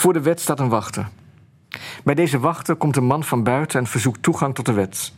[0.00, 1.08] Voor de wet staat een wachter.
[2.04, 5.12] Bij deze wachter komt een man van buiten en verzoekt toegang tot de wet.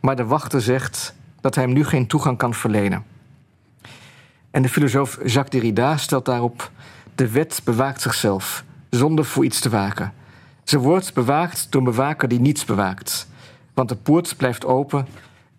[0.00, 3.04] Maar de wachter zegt dat hij hem nu geen toegang kan verlenen.
[4.50, 6.70] En de filosoof Jacques Derrida stelt daarop:
[7.14, 10.12] de wet bewaakt zichzelf, zonder voor iets te waken.
[10.64, 13.28] Ze wordt bewaakt door een bewaker die niets bewaakt.
[13.74, 15.06] Want de poort blijft open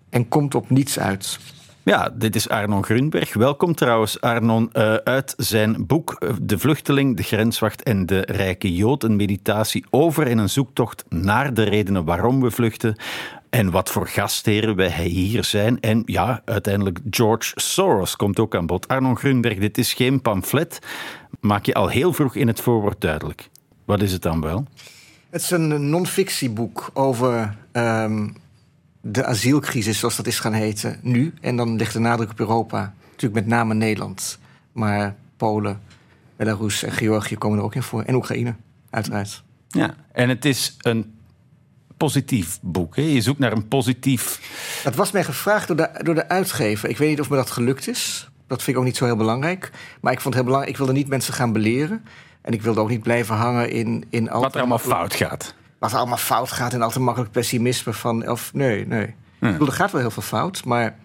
[0.09, 1.39] en komt op niets uit.
[1.87, 3.33] Ja, dit is Arnon Grunberg.
[3.33, 8.75] Welkom trouwens, Arnon, uh, uit zijn boek eh, De Vluchteling, de Grenswacht en de Rijke
[8.75, 9.03] Jood.
[9.03, 12.95] Een meditatie over en een zoektocht naar de redenen waarom we vluchten.
[13.49, 15.79] En wat voor gastheren wij hier zijn.
[15.79, 18.87] En ja, uiteindelijk George Soros komt ook aan bod.
[18.87, 20.79] Arnon Grunberg, dit is geen pamflet.
[21.39, 23.49] Maak je al heel vroeg in het voorwoord duidelijk.
[23.85, 24.65] Wat is het dan wel?
[25.29, 28.35] Het is een non-fictieboek over um,
[29.11, 31.33] de asielcrisis, zoals dat is gaan heten, nu.
[31.41, 32.93] En dan ligt de nadruk op Europa.
[33.09, 34.39] Natuurlijk met name Nederland.
[34.71, 35.81] Maar Polen,
[36.35, 38.03] Belarus en Georgië komen er ook in voor.
[38.03, 38.55] En Oekraïne,
[38.89, 39.43] uiteraard.
[39.67, 41.17] Ja, en het is een
[41.97, 42.95] positief boek.
[42.95, 43.01] Hè?
[43.01, 44.41] Je zoekt naar een positief.
[44.83, 46.89] Dat was mij gevraagd door de, door de uitgever.
[46.89, 48.29] Ik weet niet of me dat gelukt is.
[48.47, 49.71] Dat vind ik ook niet zo heel belangrijk.
[50.01, 50.71] Maar ik vond het heel belangrijk.
[50.71, 52.05] Ik wilde niet mensen gaan beleren.
[52.41, 54.05] En ik wilde ook niet blijven hangen in.
[54.09, 55.55] in Wat er allemaal fout gaat.
[55.79, 58.29] Wat er allemaal fout gaat en altijd makkelijk pessimisme van.
[58.29, 59.05] Of nee, nee.
[59.05, 60.97] Ik bedoel, er gaat wel heel veel fout, maar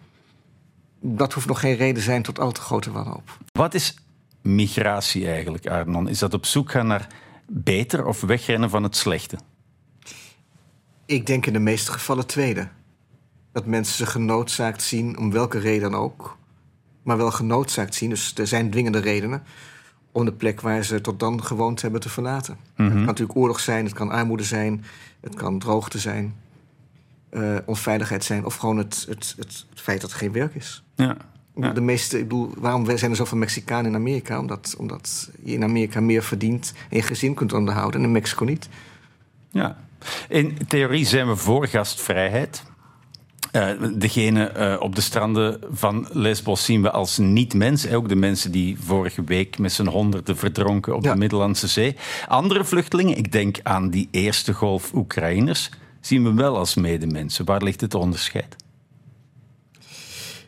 [1.00, 3.38] dat hoeft nog geen reden zijn tot al te grote wanhoop.
[3.52, 3.94] Wat is
[4.42, 6.08] migratie eigenlijk, Arnon?
[6.08, 7.06] Is dat op zoek gaan naar
[7.46, 9.38] beter of wegrennen van het slechte?
[11.06, 12.68] Ik denk in de meeste gevallen tweede.
[13.52, 16.36] Dat mensen zich genoodzaakt zien, om welke reden dan ook,
[17.02, 18.10] maar wel genoodzaakt zien.
[18.10, 19.42] Dus er zijn dwingende redenen
[20.12, 22.56] om de plek waar ze tot dan gewoond hebben te verlaten.
[22.74, 24.84] Het kan natuurlijk oorlog zijn, het kan armoede zijn,
[25.20, 26.34] het kan droogte zijn,
[27.30, 30.82] uh, onveiligheid zijn, of gewoon het, het, het, het, feit dat er geen werk is.
[30.94, 31.16] Ja.
[31.54, 34.38] De meeste, ik bedoel, waarom zijn er zoveel Mexicanen in Amerika?
[34.38, 38.44] Omdat, omdat je in Amerika meer verdient en je gezin kunt onderhouden en in Mexico
[38.44, 38.68] niet.
[39.50, 39.76] Ja.
[40.28, 42.62] In theorie zijn we voor gastvrijheid.
[43.52, 47.88] Uh, degene uh, op de stranden van Lesbos zien we als niet-mens.
[47.88, 51.12] Ook de mensen die vorige week met z'n honderden verdronken op ja.
[51.12, 51.96] de Middellandse Zee.
[52.28, 55.70] Andere vluchtelingen, ik denk aan die eerste golf Oekraïners,
[56.00, 57.44] zien we wel als medemensen.
[57.44, 58.56] Waar ligt het onderscheid?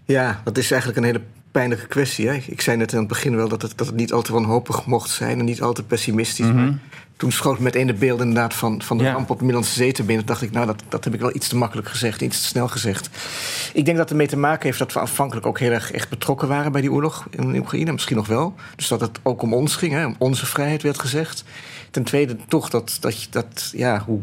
[0.04, 1.22] Ja, dat is eigenlijk een hele
[1.54, 2.28] pijnlijke kwestie.
[2.28, 2.34] Hè?
[2.47, 4.87] Ik zei net aan het begin wel dat het, dat het niet al te wanhopig
[4.87, 6.47] mocht zijn en niet al te pessimistisch.
[6.47, 6.81] Mm -hmm.
[7.16, 9.12] Toen schoot meteen de beelden inderdaad van, van de ja.
[9.12, 10.25] ramp op de Middellandse Zee te binnen.
[10.25, 12.47] Toen dacht ik, nou, dat, dat heb ik wel iets te makkelijk gezegd, iets te
[12.47, 13.10] snel gezegd.
[13.72, 16.09] Ik denk dat het ermee te maken heeft dat we afhankelijk ook heel erg echt
[16.09, 17.93] betrokken waren bij die oorlog in Oekraïne.
[17.93, 18.54] Misschien nog wel.
[18.76, 21.44] Dus dat het ook om ons ging, hè, om onze vrijheid werd gezegd.
[21.91, 24.20] Ten tweede toch dat, dat, dat ja, hoe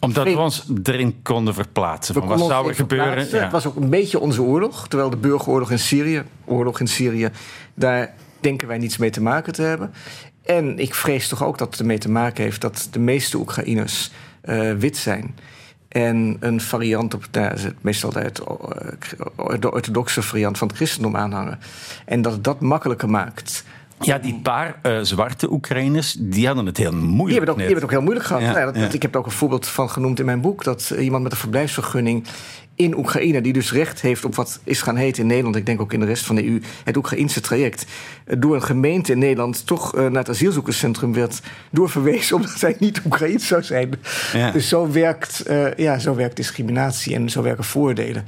[0.00, 2.14] omdat we ons erin konden verplaatsen.
[2.14, 3.28] Van wat zou er gebeuren?
[3.30, 3.42] Ja.
[3.42, 4.88] Het was ook een beetje onze oorlog.
[4.88, 7.30] Terwijl de burgeroorlog in Syrië, oorlog in Syrië,
[7.74, 9.92] daar denken wij niets mee te maken te hebben.
[10.44, 14.10] En ik vrees toch ook dat het ermee te maken heeft dat de meeste Oekraïners
[14.44, 15.34] uh, wit zijn.
[15.88, 18.32] En een variant op, nou, meestal de,
[19.60, 21.58] de orthodoxe variant van het christendom aanhangen.
[22.04, 23.64] En dat het dat makkelijker maakt
[24.00, 27.26] ja, die paar uh, zwarte Oekraïners, die hadden het heel moeilijk.
[27.26, 28.42] Die hebben het ook, die hebben het ook heel moeilijk gehad.
[28.42, 30.64] Ja, dat, Ik heb er ook een voorbeeld van genoemd in mijn boek.
[30.64, 32.26] Dat iemand met een verblijfsvergunning
[32.74, 35.80] in Oekraïne, die dus recht heeft op wat is gaan heten in Nederland, ik denk
[35.80, 37.86] ook in de rest van de EU, het Oekraïnse traject,
[38.24, 43.46] door een gemeente in Nederland toch naar het asielzoekerscentrum werd doorverwezen omdat hij niet Oekraïens
[43.46, 43.90] zou zijn.
[44.32, 44.50] Ja.
[44.50, 48.24] Dus zo werkt, uh, ja, zo werkt discriminatie en zo werken voordelen.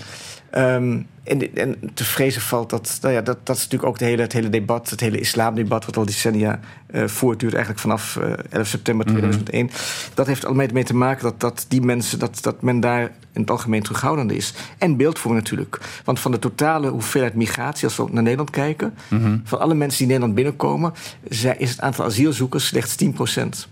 [0.55, 4.05] Um, en, en, te vrezen valt dat, nou ja, dat, dat is natuurlijk ook de
[4.05, 6.61] hele, het hele debat, het hele islamdebat, wat al decennia
[6.91, 9.65] uh, voortduurt, eigenlijk vanaf uh, 11 september 2001.
[9.65, 9.79] Mm -hmm.
[10.15, 13.03] Dat heeft allemaal mee te maken dat, dat die mensen, dat, dat men daar
[13.33, 14.55] in het algemeen terughoudende is.
[14.79, 15.81] En beeldvorming natuurlijk.
[16.05, 19.41] Want van de totale hoeveelheid migratie, als we naar Nederland kijken, mm -hmm.
[19.45, 20.93] van alle mensen die Nederland binnenkomen,
[21.59, 23.69] is het aantal asielzoekers slechts 10 procent.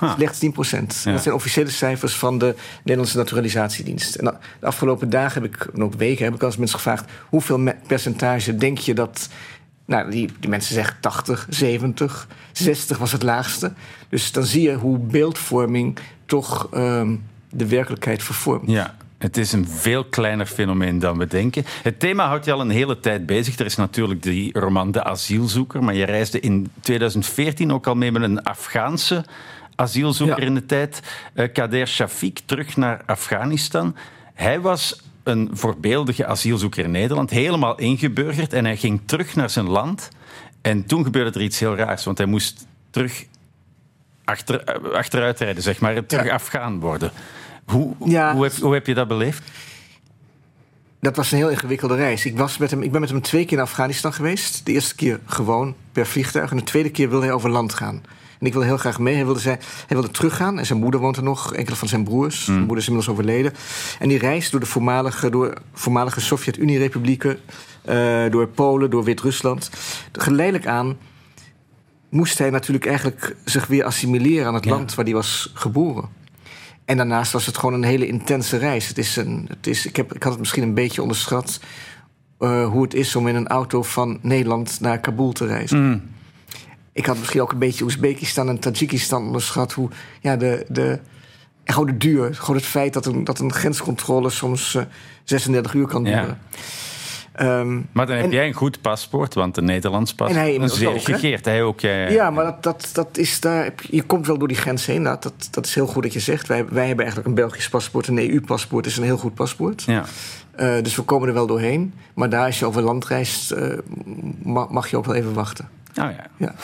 [0.00, 0.14] Huh.
[0.14, 1.00] Slechts 10 procent.
[1.04, 1.12] Ja.
[1.12, 4.14] Dat zijn officiële cijfers van de Nederlandse Naturalisatiedienst.
[4.14, 7.72] En de afgelopen dagen heb ik, en ook weken, heb ik als mensen gevraagd: hoeveel
[7.86, 9.28] percentage denk je dat.
[9.84, 13.72] Nou, die, die mensen zeggen 80, 70, 60 was het laagste.
[14.08, 18.70] Dus dan zie je hoe beeldvorming toch um, de werkelijkheid vervormt.
[18.70, 18.94] Ja.
[19.18, 21.64] Het is een veel kleiner fenomeen dan we denken.
[21.82, 23.58] Het thema houdt je al een hele tijd bezig.
[23.58, 28.12] Er is natuurlijk die roman De Asielzoeker, maar je reisde in 2014 ook al mee
[28.12, 29.24] met een Afghaanse
[29.78, 30.46] asielzoeker ja.
[30.46, 31.00] in de tijd,
[31.34, 33.96] uh, Kader Shafiq, terug naar Afghanistan.
[34.34, 39.68] Hij was een voorbeeldige asielzoeker in Nederland, helemaal ingeburgerd en hij ging terug naar zijn
[39.68, 40.08] land.
[40.60, 43.24] En toen gebeurde er iets heel raars, want hij moest terug
[44.24, 46.34] achter, eh, achteruit rijden, zeg maar, terug ja.
[46.34, 47.10] Afghaan worden.
[47.64, 48.34] Hoe, ja.
[48.34, 49.42] hoe, heb, hoe heb je dat beleefd?
[51.00, 52.24] Dat was een heel ingewikkelde reis.
[52.24, 54.66] Ik, was met hem, ik ben met hem twee keer naar Afghanistan geweest.
[54.66, 56.50] De eerste keer gewoon per vliegtuig.
[56.50, 58.02] En de tweede keer wilde hij over land gaan.
[58.40, 59.14] En ik wilde heel graag mee.
[59.14, 59.58] Hij wilde, hij
[59.88, 60.58] wilde teruggaan.
[60.58, 61.54] En zijn moeder woont er nog.
[61.54, 62.36] Enkele van zijn broers.
[62.36, 62.44] Hmm.
[62.44, 63.52] Zijn moeder is inmiddels overleden.
[63.98, 67.38] En die reist door de voormalige, door voormalige Sovjet-Unie-republieken.
[67.88, 69.70] Uh, door Polen, door Wit-Rusland.
[70.12, 70.96] Geleidelijk aan
[72.08, 74.70] moest hij natuurlijk eigenlijk zich weer assimileren aan het Ja.
[74.70, 76.08] land waar hij was geboren.
[76.84, 78.88] En daarnaast was het gewoon een hele intense reis.
[78.88, 81.60] Het is een, het is, ik, heb, ik had het misschien een beetje onderschat
[82.38, 85.82] eh, hoe het is om in een auto van Nederland naar Kabul te reizen.
[85.88, 86.02] Mm.
[86.98, 89.72] Ik had misschien ook een beetje Oezbekistan en Tajikistan onderschat.
[89.72, 89.88] Hoe
[90.20, 90.98] ja, de, de,
[91.64, 92.34] gewoon de duur.
[92.34, 94.82] Gewoon het feit dat een, dat een grenscontrole soms eh,
[95.24, 96.20] 36 uur kan Ja.
[96.20, 96.38] duren.
[97.32, 100.40] Ehm, Maar dan heb En- jij een goed paspoort, want een Nederlands paspoort.
[100.40, 101.44] hij Een zeer gegeerd.
[101.44, 101.80] Hij ook.
[101.80, 105.02] jij- Ja, maar dat, dat, dat is daar, je komt wel door die grens heen.
[105.02, 106.46] Nou, dat, dat is heel goed dat je zegt.
[106.46, 108.06] Wij, wij hebben eigenlijk een Belgisch paspoort.
[108.06, 109.82] Een EU-paspoort is een heel goed paspoort.
[109.82, 110.04] Ja.
[110.56, 111.94] Eh, dus we komen er wel doorheen.
[112.14, 113.78] Maar daar, als je over land reist, eh,
[114.42, 115.68] ma- mag je ook wel even wachten.
[115.96, 116.26] Oh ja.
[116.36, 116.54] Ja,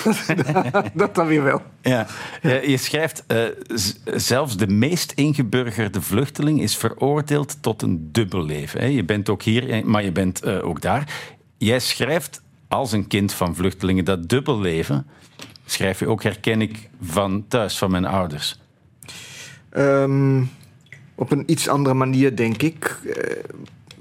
[0.94, 1.62] dat dan weer wel.
[1.82, 2.06] Ja.
[2.42, 3.42] Je schrijft, eh,
[4.04, 8.80] zelfs de meest ingeburgerde vluchteling is veroordeeld tot een dubbel leven.
[8.80, 8.86] hè.
[8.86, 11.08] Je bent ook hier, eh, maar je bent eh, ook daar.
[11.58, 15.06] Jij schrijft als een kind van vluchtelingen dat dubbel leven.
[15.66, 18.58] Schrijf je ook, herken ik van thuis, van mijn ouders.
[19.70, 20.42] Ehm,
[21.14, 22.98] op een iets andere manier, denk ik.
[23.16, 23.36] Eh,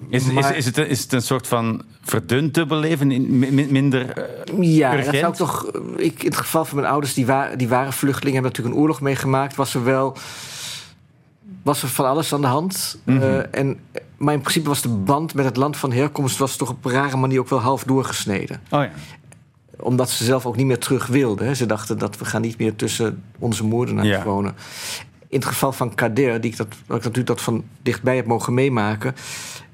[0.09, 3.07] Is, is, Maar- is, het, een- is het een soort van verdund dubbelleven?
[3.39, 4.09] Mi- minder.
[4.09, 5.71] eh, Ja, dat zou ik toch.
[5.97, 8.81] Ik, in het geval van mijn ouders, die, wa die waren vluchtelingen, hebben natuurlijk een
[8.81, 9.55] oorlog meegemaakt.
[9.55, 10.17] Was er wel.
[11.63, 12.97] Was er van alles aan de hand.
[13.05, 13.79] Eh, en,
[14.17, 16.91] maar in principe was de band met het land van herkomst was toch op een
[16.91, 18.61] rare manier ook wel half doorgesneden.
[18.69, 18.91] Oh ja.
[19.79, 21.47] Omdat ze zelf ook niet meer terug wilden.
[21.47, 21.53] Hè.
[21.55, 24.23] Ze dachten dat we gaan niet meer tussen onze moordenaars Ja.
[24.23, 24.55] wonen.
[25.27, 28.53] In het geval van Kader, die ik dat, ik natuurlijk dat van dichtbij heb mogen
[28.53, 29.15] meemaken,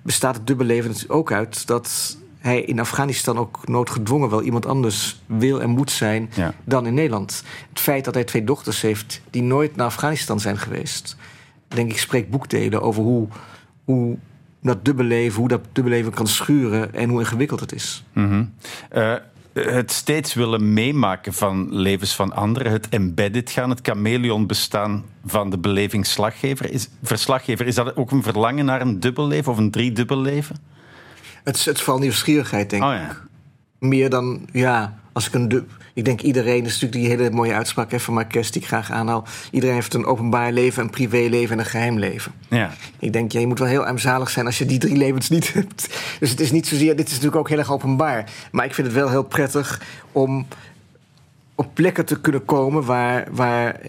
[0.01, 5.21] bestaat het dubbelleven natuurlijk ook uit dat hij in Afghanistan ook noodgedwongen wel iemand anders
[5.25, 6.53] wil en moet zijn Ja.
[6.63, 7.43] dan in Nederland.
[7.69, 11.15] Het feit dat hij twee dochters heeft die nooit naar Afghanistan zijn geweest,
[11.67, 13.27] denk ik, spreekt boekdelen over hoe,
[13.83, 14.17] hoe
[14.61, 18.03] dat dubbelleven, hoe dat dubbelleven kan schuren en hoe ingewikkeld het is.
[18.13, 18.43] Mhm.
[18.89, 19.13] Eh,
[19.65, 25.49] het steeds willen meemaken van levens van anderen, het embedded gaan, het chameleon bestaan van
[25.49, 26.71] de belevingsslaggever.
[26.71, 30.55] Is, verslaggever, is dat ook een verlangen naar een dubbelleven of een driedubbelleven?
[31.43, 32.99] Het is, het is vooral nieuwsgierigheid, denk Oh ik.
[32.99, 33.17] ja.
[33.79, 35.47] Meer dan, ja, als ik een...
[35.47, 38.61] du- Ik denk iedereen, dat is natuurlijk die hele mooie uitspraak hè, van Marques die
[38.61, 39.25] ik graag aanhaal.
[39.51, 42.31] Iedereen heeft een openbaar leven, een privéleven en een geheim leven.
[42.49, 42.71] Ja.
[42.99, 45.53] Ik denk, ja, je moet wel heel armzalig zijn als je die drie levens niet
[45.53, 45.99] hebt.
[46.19, 48.31] Dus het is niet zozeer, dit is natuurlijk ook heel erg openbaar.
[48.51, 49.81] Maar ik vind het wel heel prettig
[50.11, 50.47] om
[51.55, 53.79] op plekken te kunnen komen waar, waar,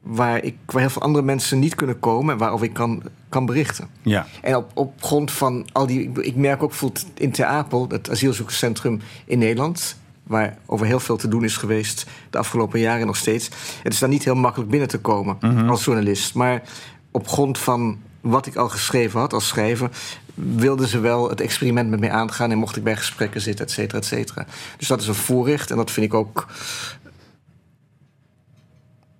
[0.00, 3.46] waar, ik, waar heel veel andere mensen niet kunnen komen en waarover ik kan, kan
[3.46, 3.88] berichten.
[4.02, 4.26] ja.
[4.42, 6.02] En op, op grond van al die.
[6.02, 9.96] Ik, ik merk ook bijvoorbeeld in Ter Apel, het asielzoekerscentrum in Nederland.
[10.26, 13.48] Waar over heel veel te doen is geweest de afgelopen jaren nog steeds.
[13.82, 15.38] Het is daar niet heel makkelijk binnen te komen
[15.68, 16.34] als journalist.
[16.34, 16.62] Maar
[17.10, 19.90] op grond van wat ik al geschreven had als schrijver.
[20.34, 22.50] wilden ze wel het experiment met mij aangaan.
[22.50, 24.46] en mocht ik bij gesprekken zitten, et cetera, et cetera.
[24.78, 26.46] Dus dat is een voorrecht en dat vind ik ook.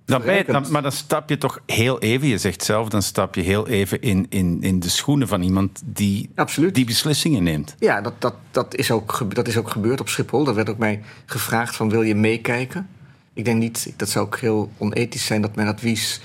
[0.05, 3.35] Dan ben dan, maar dan stap je toch heel even, je zegt zelf, dan stap
[3.35, 6.75] je heel even in, in, in de schoenen van iemand die Absoluut.
[6.75, 7.75] die beslissingen neemt.
[7.79, 10.45] Ja, dat, dat, dat, is ook, dat is ook gebeurd op Schiphol.
[10.45, 12.89] Dat werd ook mij gevraagd van wil je meekijken?
[13.35, 16.21] Ik denk niet, dat zou ook heel onethisch zijn dat mijn advies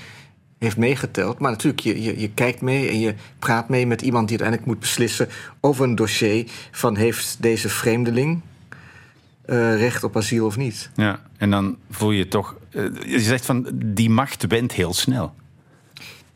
[0.58, 1.38] heeft meegeteld.
[1.38, 4.68] Maar natuurlijk, je, je, je kijkt mee en je praat mee met iemand die uiteindelijk
[4.68, 5.28] moet beslissen
[5.60, 8.40] over een dossier van heeft deze vreemdeling
[9.50, 10.90] eh, recht op asiel of niet.
[10.94, 11.20] Ja.
[11.36, 15.34] En dan voel je toch, eh, je zegt van die macht went heel snel.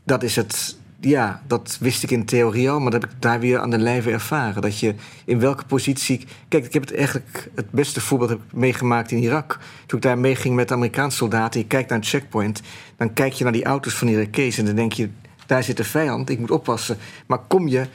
[0.04, 0.76] Dat is het.
[1.00, 3.78] Ja, dat wist ik in theorie al, maar dat heb ik daar weer aan de
[3.78, 4.62] lijve ervaren.
[4.62, 4.94] Dat je
[5.24, 6.26] in welke positie.
[6.48, 7.50] Kijk, ik heb het eigenlijk.
[7.54, 9.58] Het beste voorbeeld heb ik meegemaakt in Irak.
[9.86, 11.60] Toen ik daar meeging met Amerikaanse soldaten.
[11.60, 12.62] Je kijkt naar een checkpoint.
[12.96, 14.58] Dan kijk je naar die auto's van Irakees.
[14.58, 15.08] En dan denk je:
[15.46, 16.96] daar zit de vijand, ik moet oppassen.
[17.26, 17.86] Maar kom je.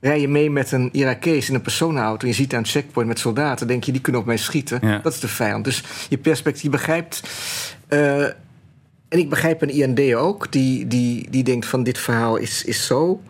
[0.00, 3.08] Rij je mee met een Irakees in een personenauto en je ziet daar een checkpoint
[3.08, 4.78] met soldaten, denk je, die kunnen op mij schieten.
[4.82, 4.98] Ja.
[4.98, 5.64] Dat is de vijand.
[5.64, 7.22] Dus je perspectief begrijpt.
[7.88, 8.24] eh,
[9.08, 12.86] en ik begrijp een IND ook, die, die, die denkt van dit verhaal is, is
[12.86, 13.22] zo.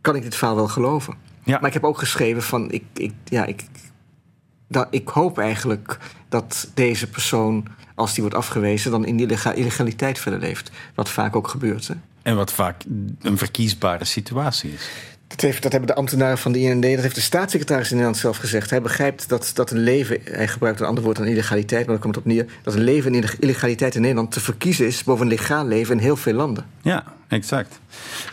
[0.00, 1.14] Kan ik dit verhaal wel geloven?
[1.44, 1.58] Ja.
[1.58, 3.62] Maar ik heb ook geschreven van, ik, ik, ja, ik,
[4.68, 10.18] dat, ik hoop eigenlijk dat deze persoon, als die wordt afgewezen, dan in illega- illegaliteit
[10.18, 10.70] verder leeft.
[10.94, 11.88] Wat vaak ook gebeurt.
[11.88, 11.94] Hè?
[12.22, 12.82] En wat vaak
[13.20, 14.88] een verkiesbare situatie is.
[15.28, 18.20] Dat, heeft, dat hebben de ambtenaren van de IND, dat heeft de staatssecretaris in Nederland
[18.20, 18.70] zelf gezegd.
[18.70, 22.02] Hij begrijpt dat, dat een leven, hij gebruikt een ander woord dan illegaliteit, maar daar
[22.02, 25.22] komt het op neer, dat een leven in illegaliteit in Nederland te verkiezen is boven
[25.22, 26.64] een legaal leven in heel veel landen.
[26.82, 27.80] Ja, exact.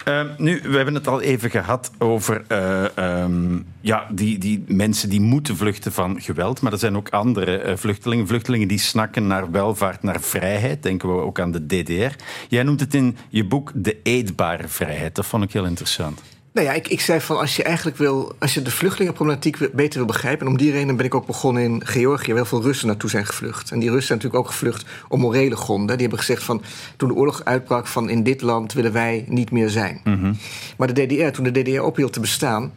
[0.07, 2.85] Uh, nu, we hebben het al even gehad over uh,
[3.23, 7.65] um, ja, die, die mensen die moeten vluchten van geweld, maar er zijn ook andere
[7.65, 10.83] uh, vluchtelingen, vluchtelingen die snakken naar welvaart, naar vrijheid.
[10.83, 12.15] Denken we ook aan de DDR.
[12.47, 15.15] Jij noemt het in je boek de eetbare vrijheid.
[15.15, 16.21] Dat vond ik heel interessant.
[16.53, 19.97] Nou ja, ik, ik zei van als je eigenlijk wil, als je de vluchtelingenproblematiek beter
[19.97, 22.61] wil begrijpen, en om die reden ben ik ook begonnen in Georgië, waar heel veel
[22.61, 23.71] Russen naartoe zijn gevlucht.
[23.71, 25.97] En die Russen zijn natuurlijk ook gevlucht om morele gronden.
[25.97, 26.63] Die hebben gezegd van
[26.97, 30.01] toen de oorlog uitbrak van in dit land willen wij niet meer zijn.
[30.03, 30.33] Mhm.
[30.77, 32.71] Maar de DDR, toen de DDR ophield te bestaan,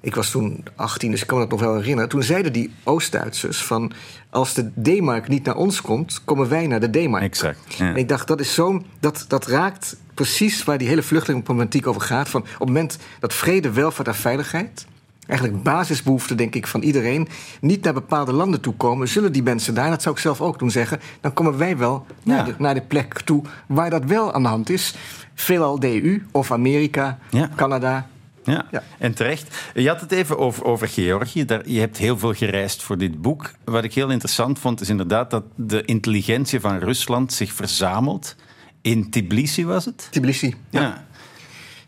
[0.00, 2.08] ik was toen 18, dus ik kan me dat nog wel herinneren.
[2.08, 3.92] Toen zeiden die Oost-Duitsers van...
[4.30, 7.22] als de D-mark niet naar ons komt, komen wij naar de D-mark.
[7.22, 7.76] Exact.
[7.78, 8.86] En ik dacht, dat is zo'n...
[9.00, 12.28] Dat, dat raakt precies waar die hele vluchtelingenproblematiek over gaat.
[12.28, 14.86] Van op het moment dat vrede, welvaart en veiligheid...
[15.26, 17.28] eigenlijk basisbehoeften, denk ik, van iedereen...
[17.60, 19.08] niet naar bepaalde landen toe komen...
[19.08, 21.00] zullen die mensen daar, dat zou ik zelf ook doen zeggen...
[21.20, 22.34] dan komen wij wel Ja.
[22.34, 24.94] naar, de, naar de plek toe waar dat wel aan de hand is.
[25.34, 27.50] Veelal de EU of Amerika, Ja.
[27.56, 28.06] Canada...
[28.44, 28.66] Ja.
[28.70, 28.82] Ja.
[28.98, 29.56] en terecht.
[29.74, 31.44] Je had het even over, over Georgië.
[31.44, 33.50] Daar, je hebt heel veel gereisd voor dit boek.
[33.64, 38.36] Wat ik heel interessant vond, is inderdaad dat de intelligentie van Rusland zich verzamelt.
[38.84, 40.08] In Tbilisi was het?
[40.10, 40.54] Tbilisi.
[40.70, 41.04] Ja.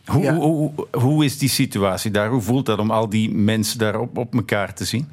[0.07, 0.35] Hoe, Ja.
[0.35, 2.29] Hoe, hoe, hoe is die situatie daar?
[2.29, 5.09] Hoe voelt dat om al die mensen daar op, op elkaar te zien?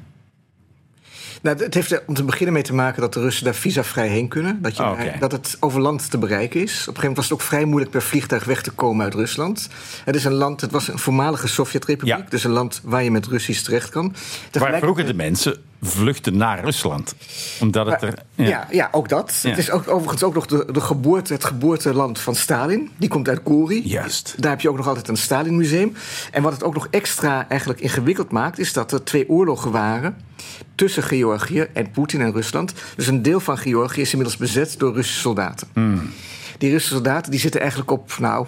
[1.42, 4.08] Nou, het heeft er om te beginnen mee te maken dat de Russen daar visavrij
[4.08, 4.62] heen kunnen.
[4.62, 6.62] Dat, je Ah, dat het over land te bereiken is.
[6.62, 9.14] Op een gegeven moment was het ook vrij moeilijk per vliegtuig weg te komen uit
[9.14, 9.68] Rusland.
[10.04, 12.16] Het is een land, het was een voormalige Sovjetrepubliek.
[12.16, 12.26] Ja.
[12.28, 14.02] Dus een land waar je met Russisch terecht kan.
[14.08, 17.14] Waar Tegelijkertijd- vroeger de mensen vluchten naar Rusland.
[17.60, 18.14] Omdat het er...
[18.34, 18.66] Ja.
[18.70, 19.38] Ja, ook dat.
[19.42, 19.48] Ja.
[19.48, 22.90] Het is ook, overigens ook nog de, de geboorte, het geboorteland van Stalin.
[22.96, 23.88] Die komt uit Gori.
[23.88, 24.34] Juist.
[24.38, 25.94] Daar heb je ook nog altijd een Stalin-museum.
[26.30, 28.58] En wat het ook nog extra eigenlijk ingewikkeld maakt...
[28.58, 30.16] is dat er twee oorlogen waren
[30.74, 32.72] tussen Georgië en Poetin en Rusland.
[32.96, 35.68] Dus een deel van Georgië is inmiddels bezet door Russische soldaten.
[36.58, 38.16] Die Russische soldaten die zitten eigenlijk op...
[38.18, 38.46] nou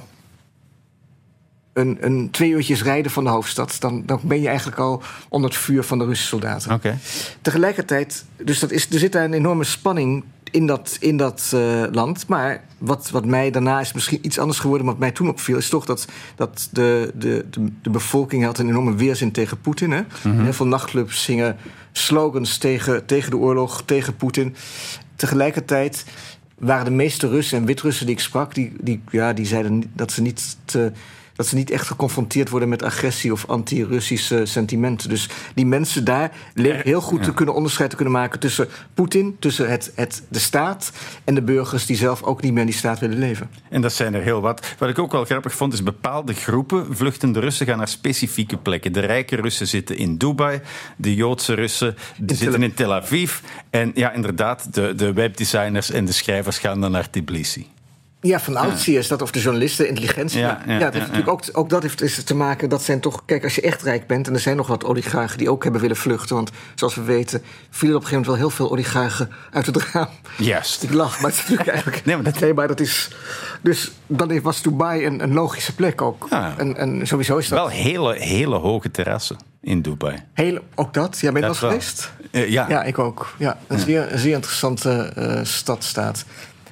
[1.77, 3.77] een, een twee uurtjes rijden van de hoofdstad.
[3.79, 6.73] Dan, dan ben je eigenlijk al onder het vuur van de Russische soldaten.
[6.73, 6.99] Oké.
[7.41, 11.83] Tegelijkertijd, dus dat is, er zit daar een enorme spanning in dat, in dat eh,
[11.93, 12.27] land.
[12.27, 15.69] Maar wat, wat mij daarna is misschien iets anders geworden, wat mij toen opviel, is
[15.69, 16.07] toch dat,
[16.37, 19.91] dat de, de, de, de bevolking had een enorme weerzin tegen Poetin.
[19.91, 20.03] Hè?
[20.29, 21.57] Heel veel nachtclubs zingen
[21.93, 24.55] slogans tegen, tegen de oorlog, tegen Poetin.
[25.17, 26.05] Tegelijkertijd
[26.59, 30.13] waren de meeste Russen en Wit-Russen die ik sprak, die, die, ja, die zeiden dat
[30.13, 30.93] ze niet te,
[31.37, 35.09] dat ze niet echt geconfronteerd worden met agressie of anti-Russische sentimenten.
[35.09, 39.37] Dus die mensen daar leken heel goed te kunnen onderscheid te kunnen maken tussen Poetin,
[39.39, 40.93] tussen het, het, de staat
[41.25, 43.51] en de burgers die zelf ook niet meer in die staat willen leven.
[43.69, 44.75] En dat zijn er heel wat.
[44.79, 48.93] Wat ik ook wel grappig vond, is bepaalde groepen vluchtende Russen gaan naar specifieke plekken.
[48.93, 50.61] De rijke Russen zitten in Dubai,
[50.97, 53.41] de Joodse Russen zitten in Tel Aviv.
[53.71, 57.67] En ja, inderdaad, de, de webdesigners en de schrijvers gaan dan naar Tbilisi.
[58.27, 60.39] Ja, van oudsher is dat, of de journalisten, intelligentie.
[60.41, 63.23] Ja, Ja, dat heeft natuurlijk Ook, ook dat heeft is te maken, dat zijn toch...
[63.25, 65.81] Kijk, als je echt rijk bent, en er zijn nog wat oligarchen die ook hebben
[65.81, 66.37] willen vluchten...
[66.37, 69.77] want zoals we weten, vielen op een gegeven moment wel heel veel oligarchen uit het
[69.93, 70.09] raam.
[70.39, 70.83] Juist.
[70.83, 72.05] Ik lach, maar het is natuurlijk eigenlijk...
[72.05, 73.11] Nee, maar dat- nee, maar dat is...
[73.63, 76.27] Dus dan was Dubai een, een logische plek ook.
[76.31, 76.55] Ja.
[76.57, 77.59] En, en sowieso is dat...
[77.59, 80.17] Wel hele, hele hoge terrassen in Dubai.
[80.33, 81.19] Heel, ook dat?
[81.21, 81.79] Ja, ben je Dat wel wel.
[81.79, 82.13] geweest?
[82.31, 82.69] Eh, ja.
[82.69, 83.35] Ja, ik ook.
[83.39, 86.25] Ja, een, Zeer, een zeer interessante eh, stad staat.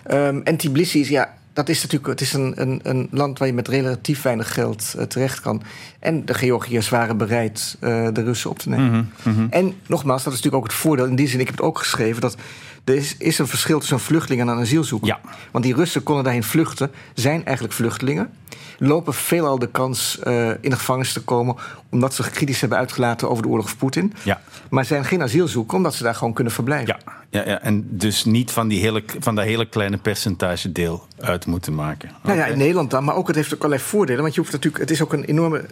[0.05, 3.49] Ehm, en Tbilisi is, ja, dat is natuurlijk het is een, een, een land waar
[3.49, 5.63] je met relatief weinig geld eh, terecht kan.
[5.99, 9.13] En de Georgiërs waren bereid eh, de Russen op te nemen.
[9.23, 11.07] Mhm, En nogmaals, dat is natuurlijk ook het voordeel.
[11.07, 12.37] In die zin, ik heb het ook geschreven, dat
[12.85, 15.09] er is, is een verschil tussen een vluchteling en een asielzoeker.
[15.09, 15.21] Ja.
[15.51, 18.31] Want die Russen konden daarheen vluchten, zijn eigenlijk vluchtelingen.
[18.79, 21.57] Lopen veelal de kans eh, in de gevangenis te komen...
[21.91, 24.13] omdat ze kritisch hebben uitgelaten over de oorlog van Poetin.
[24.23, 24.41] Ja.
[24.71, 26.97] Maar zijn geen asielzoeker, omdat ze daar gewoon kunnen verblijven.
[27.05, 31.07] Ja, ja, ja, en dus niet van, die hele, van dat hele kleine percentage deel
[31.19, 32.11] uit moeten maken.
[32.23, 33.05] Nou ja, in Nederland dan.
[33.05, 34.23] Maar ook het heeft ook allerlei voordelen.
[34.23, 35.65] Want je hoeft natuurlijk, het is ook een enorme.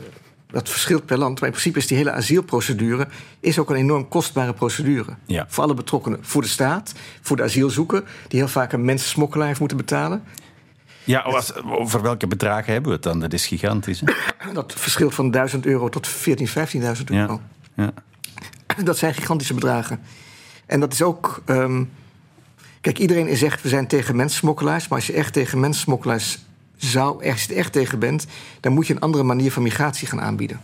[0.52, 1.40] Dat verschilt per land.
[1.40, 3.08] Maar in principe is die hele asielprocedure
[3.40, 5.16] is ook een enorm kostbare procedure.
[5.26, 5.46] Ja.
[5.48, 6.18] Voor alle betrokkenen.
[6.22, 10.22] Voor de staat, voor de asielzoeker, die heel vaak een mensensmokkelaar heeft moeten betalen.
[11.04, 13.20] Ja, over welke bedragen hebben we het dan?
[13.20, 14.00] Dat is gigantisch.
[14.04, 14.52] Hè?
[14.52, 17.40] Dat verschilt van 1000 euro tot 14.000, 15.000 euro.
[17.76, 17.92] Ja,
[18.76, 18.82] ja.
[18.84, 20.00] Dat zijn gigantische bedragen.
[20.66, 21.42] En dat is ook.
[21.44, 21.84] ehm,
[22.80, 24.88] kijk, iedereen zegt we zijn tegen mensensmokkelaars.
[24.88, 26.38] Maar als je echt tegen mensensmokkelaars
[26.90, 28.26] zou, als je het echt tegen bent,
[28.60, 30.60] dan moet je een andere manier van migratie gaan aanbieden.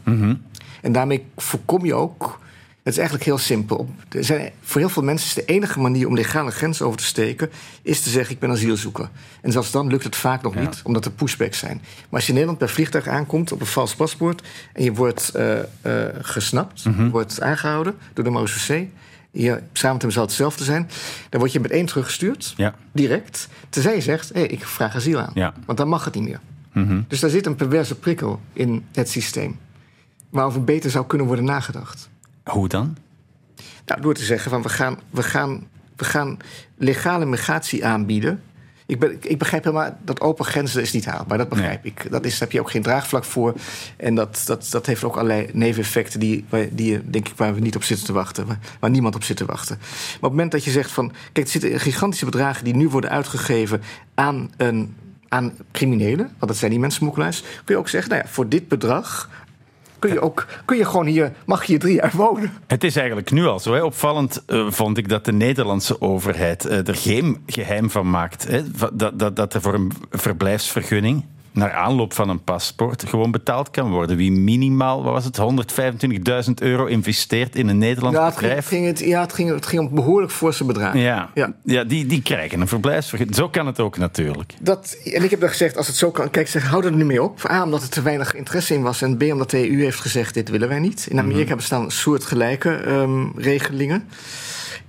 [0.82, 2.38] En daarmee voorkom je ook.
[2.82, 3.88] Het is eigenlijk heel simpel.
[4.08, 7.04] Er zijn, voor heel veel mensen is de enige manier om legale grens over te
[7.04, 7.50] steken...
[7.82, 9.08] is te zeggen, ik ben asielzoeker.
[9.40, 11.80] En zelfs dan lukt het vaak nog niet, omdat er pushbacks zijn.
[11.82, 14.42] Maar als je in Nederland bij vliegtuig aankomt op een vals paspoort...
[14.72, 15.54] en je wordt uh,
[15.86, 18.90] uh, gesnapt, mm wordt aangehouden door de marechaussee...
[19.30, 20.90] je samen met hem zal hetzelfde zijn...
[21.28, 22.74] dan word je meteen teruggestuurd, ja.
[22.92, 23.48] direct...
[23.68, 25.30] tenzij je zegt, hey, ik vraag asiel aan.
[25.34, 25.54] Ja.
[25.66, 26.40] Want dan mag het niet meer.
[26.72, 27.04] -hmm.
[27.08, 29.58] Dus daar zit een perverse prikkel in het systeem...
[30.30, 32.08] waarover beter zou kunnen worden nagedacht.
[32.44, 32.96] Hoe dan?
[33.86, 35.66] Nou, door te zeggen van we gaan, we gaan,
[35.96, 36.36] we gaan
[36.76, 38.42] legale migratie aanbieden.
[38.88, 41.38] Ik, ben, ik begrijp helemaal dat open grenzen is niet haalbaar.
[41.38, 42.10] Dat begrijp ik.
[42.10, 43.54] Dat is, daar heb je ook geen draagvlak voor.
[43.96, 47.76] En dat, dat, dat heeft ook allerlei neveneffecten die, die, denk ik, waar we niet
[47.76, 48.46] op zitten te wachten.
[48.46, 49.76] Waar, waar niemand op zit te wachten.
[49.78, 51.12] Maar op het moment dat je zegt van...
[51.32, 53.82] Kijk, er zitten gigantische bedragen die nu worden uitgegeven
[54.14, 54.94] aan een
[55.28, 58.68] aan criminelen, want dat zijn die mensensmokkelaars, kun je ook zeggen, nou ja, voor dit
[58.68, 59.30] bedrag
[59.98, 62.52] kun je, ook, kun je gewoon hier, mag je drie jaar wonen.
[62.66, 63.72] Het is eigenlijk nu al zo.
[63.74, 63.82] Hè.
[63.82, 68.48] Opvallend uh, vond ik dat de Nederlandse overheid uh, er geen geheim van maakt.
[68.48, 68.62] Hè.
[68.92, 71.24] Dat, dat, dat er voor een verblijfsvergunning
[71.58, 74.16] naar aanloop van een paspoort gewoon betaald kan worden.
[74.16, 75.38] Wie minimaal, wat was het,
[76.48, 78.66] 125.000 euro investeert in een Nederlands ja, bedrijf.
[78.66, 81.00] Ging het, ja, het ging, het ging om behoorlijk forse bedragen.
[81.00, 81.52] Ja, ja.
[81.64, 83.38] ja die, die krijgen een verblijfsvergunning.
[83.38, 84.54] Zo kan het ook natuurlijk.
[84.60, 87.04] Dat, en ik heb dan gezegd, als het zo kan, kijk, zeg, hou er nu
[87.04, 87.48] mee op.
[87.50, 89.02] A, omdat er te weinig interesse in was.
[89.02, 91.06] En B, omdat de EU heeft gezegd, dit willen wij niet.
[91.10, 91.56] In Amerika mm -hmm.
[91.56, 94.08] bestaan soortgelijke um, regelingen.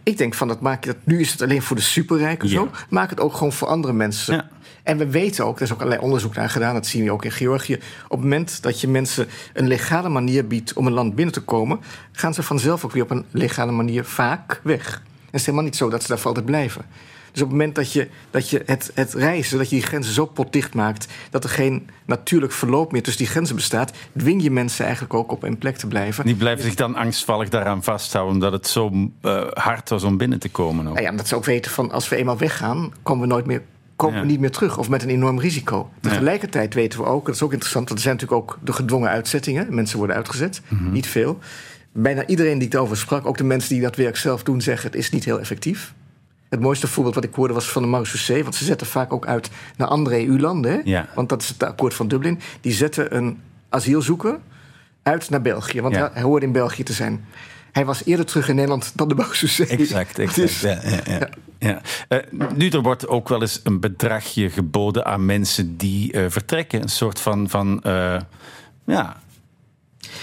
[0.04, 2.56] Ik denk van, dat maak je dat, nu is het alleen voor de superrijken ja.
[2.56, 2.70] zo.
[2.90, 4.36] Maak het ook gewoon voor andere mensen.
[4.36, 4.50] Ja.
[4.90, 7.26] En we weten ook, er is ook allerlei onderzoek naar gedaan, dat zien we ook
[7.26, 7.74] in Georgië.
[8.04, 11.42] Op het moment dat je mensen een legale manier biedt om een land binnen te
[11.42, 11.80] komen,
[12.12, 14.94] gaan ze vanzelf ook weer op een legale manier vaak weg.
[14.96, 16.86] En het is helemaal niet zo dat ze daar altijd blijven.
[17.32, 20.14] Dus op het moment dat je, dat je het, het reizen, dat je die grenzen
[20.14, 24.52] zo potdicht maakt, dat er geen natuurlijk verloop meer tussen die grenzen bestaat, dwing je
[24.52, 26.26] mensen eigenlijk ook op een plek te blijven.
[26.26, 28.92] Die blijven zich dan angstvallig daaraan vasthouden, omdat het zo
[29.22, 30.88] uh, hard was om binnen te komen.
[30.88, 30.94] Ook.
[30.94, 33.62] Nou ja, omdat ze ook weten van als we eenmaal weggaan, komen we nooit meer
[34.00, 34.22] komen ja.
[34.22, 35.90] we niet meer terug of met een enorm risico.
[36.02, 39.10] Tegelijkertijd weten we ook, dat is ook interessant, dat er zijn natuurlijk ook de gedwongen
[39.10, 39.76] uitzettingen.
[39.76, 40.92] Mensen worden uitgezet, mm -hmm.
[40.92, 41.40] niet veel.
[41.92, 44.90] Bijna iedereen die het over sprak, ook de mensen die dat werk zelf doen, zeggen
[44.90, 45.94] het is niet heel effectief.
[46.50, 49.26] Het mooiste voorbeeld wat ik hoorde was van de Marseillais, want ze zetten vaak ook
[49.28, 50.82] uit naar andere EU-landen.
[50.84, 51.08] Ja.
[51.16, 52.40] Want dat is het akkoord van Dublin.
[52.62, 53.40] Die zetten een
[53.70, 54.40] asielzoeker
[55.04, 56.10] uit naar België, want ja.
[56.14, 57.26] hij hoorde in België te zijn.
[57.72, 59.70] Hij was eerder terug in Nederland dan de Marseillais.
[59.70, 60.36] Exact, exact.
[60.36, 61.82] Dus, ja, ja, ja.
[62.10, 66.82] Uh, nu, er wordt ook wel eens een bedragje geboden aan mensen die uh, vertrekken.
[66.82, 68.20] Een soort van, van uh,
[68.86, 69.18] ja,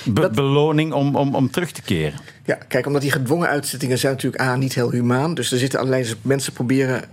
[0.04, 0.34] be dat...
[0.34, 2.20] beloning om, om, om terug te keren.
[2.44, 5.34] Ja, kijk, omdat die gedwongen uitzettingen zijn natuurlijk A, niet heel humaan.
[5.34, 7.04] Dus er zitten allerlei mensen proberen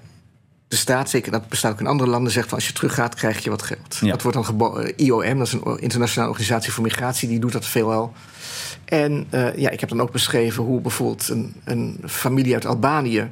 [0.73, 3.43] de staat, zeker dat bestaat ook in andere landen, zegt van als je teruggaat, krijg
[3.43, 3.97] je wat geld.
[4.01, 4.09] Ja.
[4.09, 4.93] Dat wordt dan geboden.
[4.97, 8.13] IOM, dat is een internationale organisatie voor migratie, die doet dat veelal.
[8.85, 13.29] En uh, ja, ik heb dan ook beschreven hoe bijvoorbeeld een, een familie uit Albanië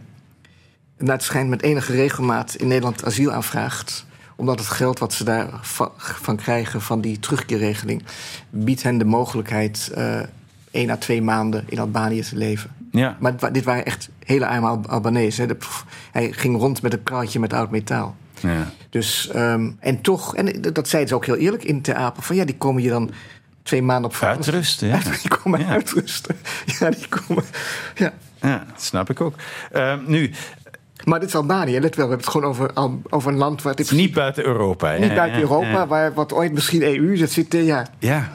[0.97, 5.23] naar het schijnt met enige regelmaat in Nederland asiel aanvraagt omdat het geld wat ze
[5.23, 8.03] daarvan krijgen van die terugkeerregeling
[8.49, 10.19] biedt hen de mogelijkheid uh,
[10.71, 12.80] één à twee maanden in Albanië te leven.
[12.91, 13.17] Ja.
[13.19, 15.57] Maar dit waren echt hele arme Albanese.
[16.11, 18.15] Hij ging rond met een kraatje met oud metaal.
[18.39, 18.71] Ja.
[18.89, 22.35] Dus, um, en toch, en dat zeiden ze ook heel eerlijk in Te Apel, van
[22.35, 23.11] ja, die komen hier dan
[23.63, 24.53] twee maanden op vakantie.
[24.53, 24.99] Uitrusten, ja.
[25.21, 25.65] Die komen ja.
[25.67, 26.35] uitrusten.
[26.79, 27.43] Ja, die komen,
[27.95, 28.13] ja.
[28.41, 29.35] Ja, dat snap ik ook.
[29.73, 30.31] Uh, nu,
[31.03, 32.71] maar dit is Albanië, let wel, we hebben het gewoon over,
[33.09, 33.75] over een land waar...
[33.75, 34.91] Dit niet buiten Europa.
[34.91, 35.87] Niet buiten ja, Europa, ja.
[35.87, 37.87] waar wat ooit misschien EU, dat zit, ja.
[37.99, 38.31] Ja,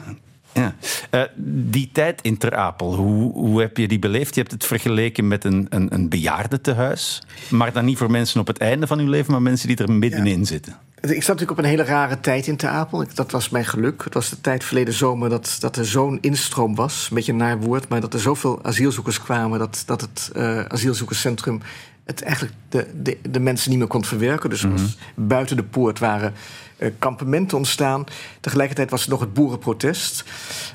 [0.57, 0.75] ja.
[1.11, 4.35] Uh, die tijd in Ter Apel, hoe, hoe heb je die beleefd?
[4.35, 7.23] Je hebt het vergeleken met een, een, een bejaardentehuis.
[7.49, 9.91] Maar dan niet voor mensen op het einde van hun leven, maar mensen die er
[9.91, 10.45] middenin ja.
[10.45, 10.77] zitten.
[11.01, 13.05] Ik zat natuurlijk op een hele rare tijd in Ter Apel.
[13.13, 14.03] Dat was mijn geluk.
[14.03, 17.07] Het was de tijd verleden zomer dat, dat er zo'n instroom was.
[17.09, 19.59] Een beetje een naar woord, maar dat er zoveel asielzoekers kwamen...
[19.59, 21.61] dat, dat het uh, asielzoekerscentrum
[22.07, 24.49] het eigenlijk de, de, de, mensen niet meer kon verwerken.
[24.49, 24.75] Dus -hmm.
[25.15, 26.33] buiten de poort waren
[26.77, 28.03] uh, kampementen ontstaan.
[28.39, 30.23] Tegelijkertijd was er nog het boerenprotest.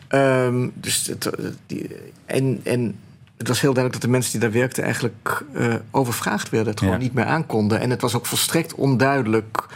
[0.09, 1.31] Um, dus het,
[1.67, 2.99] die, en, en
[3.37, 6.71] het was heel duidelijk dat de mensen die daar werkten eigenlijk uh, overvraagd werden.
[6.71, 7.03] Het gewoon ja.
[7.03, 7.81] niet meer aankonden.
[7.81, 9.67] En het was ook volstrekt onduidelijk.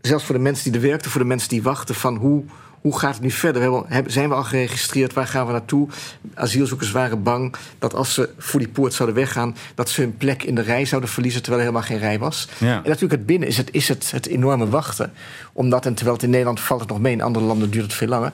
[0.00, 2.44] Zelfs voor de mensen die er werkten, voor de mensen die wachten, van hoe
[2.80, 3.84] hoe gaat het nu verder?
[4.06, 5.12] Zijn we al geregistreerd?
[5.12, 5.88] Waar gaan we naartoe?
[6.34, 10.42] Asielzoekers waren bang dat als ze voor die poort zouden weggaan, dat ze hun plek
[10.42, 12.48] in de rij zouden verliezen, terwijl er helemaal geen rij was.
[12.58, 12.66] Ja.
[12.66, 15.12] En natuurlijk het binnen is het, is het, het enorme wachten.
[15.52, 17.94] Omdat, en terwijl het in Nederland valt het nog mee, in andere landen duurt het
[17.94, 18.32] veel langer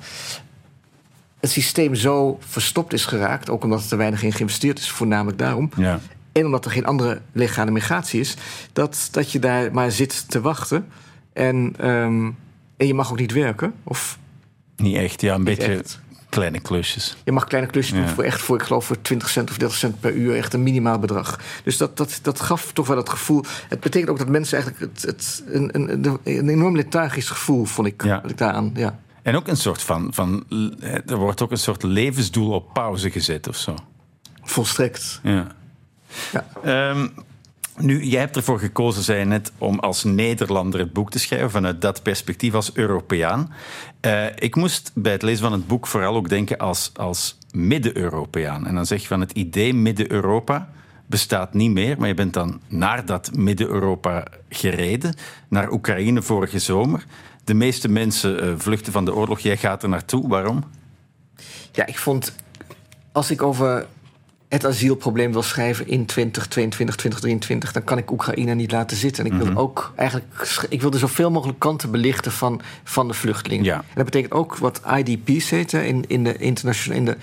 [1.42, 5.38] het systeem zo verstopt is geraakt, ook omdat er te weinig in geïnvesteerd is, voornamelijk
[5.38, 5.70] daarom.
[5.76, 6.00] Ja.
[6.32, 8.36] En omdat er geen andere legale migratie is,
[8.72, 10.86] dat, dat je daar maar zit te wachten.
[11.32, 12.36] En, um,
[12.76, 13.74] en je mag ook niet werken.
[13.84, 14.18] Of
[14.76, 15.82] niet echt, ja, een beetje.
[16.28, 17.16] kleine klusjes.
[17.24, 19.76] Je mag kleine klusjes doen voor echt voor, ik geloof, voor 20 cent of 30
[19.78, 20.36] cent per uur.
[20.36, 21.40] Echt een minimaal bedrag.
[21.64, 23.44] Dus dat, dat, dat gaf toch wel het gevoel.
[23.68, 27.86] Het betekent ook dat mensen eigenlijk het, het, een, een, een enorm lethargisch gevoel, vond
[27.86, 28.22] ik, Ja.
[28.24, 28.70] ik daaraan.
[28.74, 28.98] Ja.
[29.22, 30.44] En ook een soort van, van.
[31.06, 33.74] Er wordt ook een soort levensdoel op pauze gezet of zo.
[34.42, 35.20] Volstrekt.
[35.22, 35.46] Ja.
[36.32, 36.46] Ja.
[36.62, 37.08] Ehm,
[37.78, 41.50] nu, jij hebt ervoor gekozen, zei je net, om als Nederlander het boek te schrijven,
[41.50, 43.52] vanuit dat perspectief als Europeaan.
[44.00, 48.66] Eh, ik moest bij het lezen van het boek vooral ook denken als, als Midden-Europeaan.
[48.66, 50.68] En dan zeg je van het idee Midden-Europa
[51.06, 55.14] bestaat niet meer, maar je bent dan naar dat Midden-Europa gereden,
[55.48, 57.04] naar Oekraïne vorige zomer.
[57.44, 59.40] De meeste mensen eh, vluchten van de oorlog.
[59.40, 60.28] Jij gaat er naartoe.
[60.28, 60.64] Waarom?
[61.72, 62.34] Ja, ik vond,
[63.12, 63.86] als ik over
[64.52, 69.24] het asielprobleem wil schrijven in 2022, 2023, dan kan ik Oekraïne niet laten zitten.
[69.24, 73.64] En ik wil ook eigenlijk, ik wilde zoveel mogelijk kanten belichten van, van de vluchtelingen.
[73.64, 73.74] Ja.
[73.76, 77.16] En dat betekent ook wat IDP's heet hè, in, in, de, international, in, de,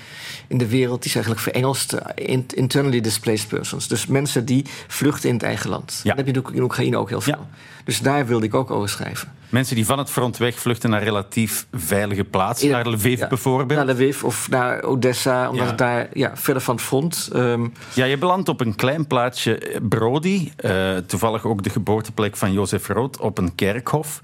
[0.47, 3.87] in de wereld, die is eigenlijk verengelst eh, in- internally displaced persons.
[3.87, 5.91] Dus mensen die vluchten in het eigen land.
[6.03, 6.09] Ja.
[6.09, 7.33] Dat heb je natuurlijk in Oekraïne ook heel veel.
[7.33, 7.47] Ja.
[7.83, 9.31] Dus daar wilde ik ook over schrijven.
[9.49, 13.85] Mensen die van het front wegvluchten naar relatief veilige plaatsen, naar Lviv Ja, bijvoorbeeld.
[13.85, 15.69] Naar Lviv of naar Odessa, omdat Ja.
[15.69, 17.29] het daar ja, verder van het front.
[17.33, 22.37] ehm, Ja, je belandt op een klein plaatsje eh, Brody, eh, toevallig ook de geboorteplek
[22.37, 24.19] van Jozef Rood, op een kerkhof.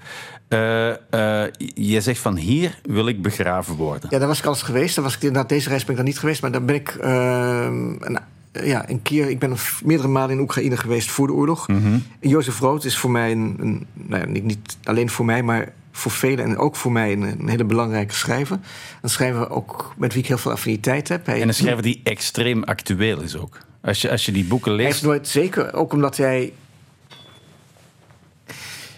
[0.48, 4.08] Eh, eh, je zegt van hier wil ik begraven worden.
[4.12, 4.94] Ja, daar was ik al eens geweest.
[4.94, 6.42] Daar was ik, inderdaad, deze reis ben ik dan niet geweest.
[6.42, 8.18] Maar dan ben ik ehm, een,
[8.64, 9.30] ja, een keer...
[9.30, 11.68] Ik ben meerdere malen in Oekraïne geweest voor de oorlog.
[11.68, 11.98] Mhm.
[12.20, 13.56] En Jozef Rood is voor mij een...
[13.60, 16.44] een nou ja, niet, niet alleen voor mij, maar voor velen...
[16.44, 18.58] en ook voor mij een, een hele belangrijke schrijver.
[19.02, 21.26] Een schrijver ook met wie ik heel veel affiniteit heb.
[21.26, 23.58] Hij, En een schrijver die extreem actueel is ook.
[23.80, 24.92] Als je, als je die boeken hij leest.
[24.92, 25.28] heeft nooit...
[25.28, 26.52] Zeker, ook omdat hij...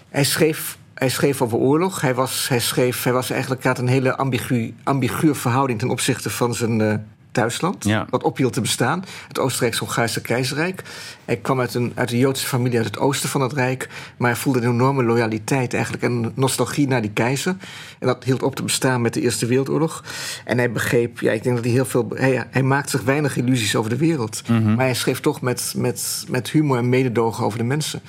[0.09, 0.77] Hij schreef...
[0.93, 2.01] Hij schreef over oorlog.
[2.01, 6.29] Hij was, hij schreef, hij was eigenlijk had een hele ambigu, ambiguur verhouding ten opzichte
[6.29, 6.93] van zijn eh,
[7.39, 7.83] thuisland.
[7.83, 8.05] Ja.
[8.09, 9.03] Wat ophield te bestaan.
[9.27, 10.83] Het Oostenrijks-Hongaarse keizerrijk.
[11.25, 13.89] Hij kwam uit een, uit een Joodse familie uit het oosten van het rijk.
[14.17, 16.03] Maar hij voelde een enorme loyaliteit eigenlijk.
[16.03, 17.55] En nostalgie naar die keizer.
[17.99, 20.03] En dat hield op te bestaan met de Eerste Wereldoorlog.
[20.45, 22.07] En hij begreep, ja, ik denk dat hij heel veel.
[22.13, 24.41] Hij, hij maakte zich weinig illusies over de wereld.
[24.49, 28.01] Maar hij schreef toch met, met, met humor en mededogen over de mensen.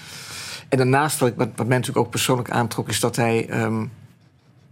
[0.68, 3.84] En daarnaast, wat, ik, wat, wat mij natuurlijk ook persoonlijk aantrok, is dat hij ehm,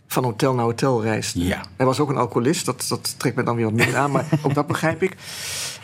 [0.08, 1.34] van hotel naar hotel reist.
[1.34, 1.64] Ja.
[1.76, 4.24] Hij was ook een alcoholist, dat, dat trekt me dan weer wat minder aan, maar
[4.42, 5.16] ook dat begrijp ik.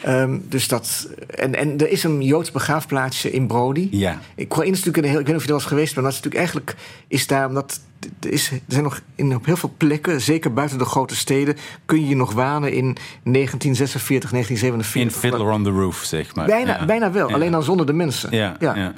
[0.03, 3.89] Ehm, dus dat, en, en er is een Joods begraafplaatsje in Brody.
[3.91, 4.19] Ja.
[4.39, 6.13] Oekraïne is natuurlijk een heel, ik weet niet of je er was geweest, maar dat
[6.13, 6.77] is natuurlijk eigenlijk
[7.09, 7.81] is daar omdat
[8.21, 11.57] er, is, er zijn nog in op heel veel plekken, zeker buiten de grote steden,
[11.85, 12.85] kun je nog wanen in
[13.23, 15.21] 1946, In 1947.
[15.21, 16.47] Fiddler on the Roof, zeg maar.
[16.47, 16.85] Bijna, Ja.
[16.85, 17.35] bijna wel, Ja.
[17.35, 18.37] alleen dan zonder de mensen.
[18.37, 18.95] Ja, ja.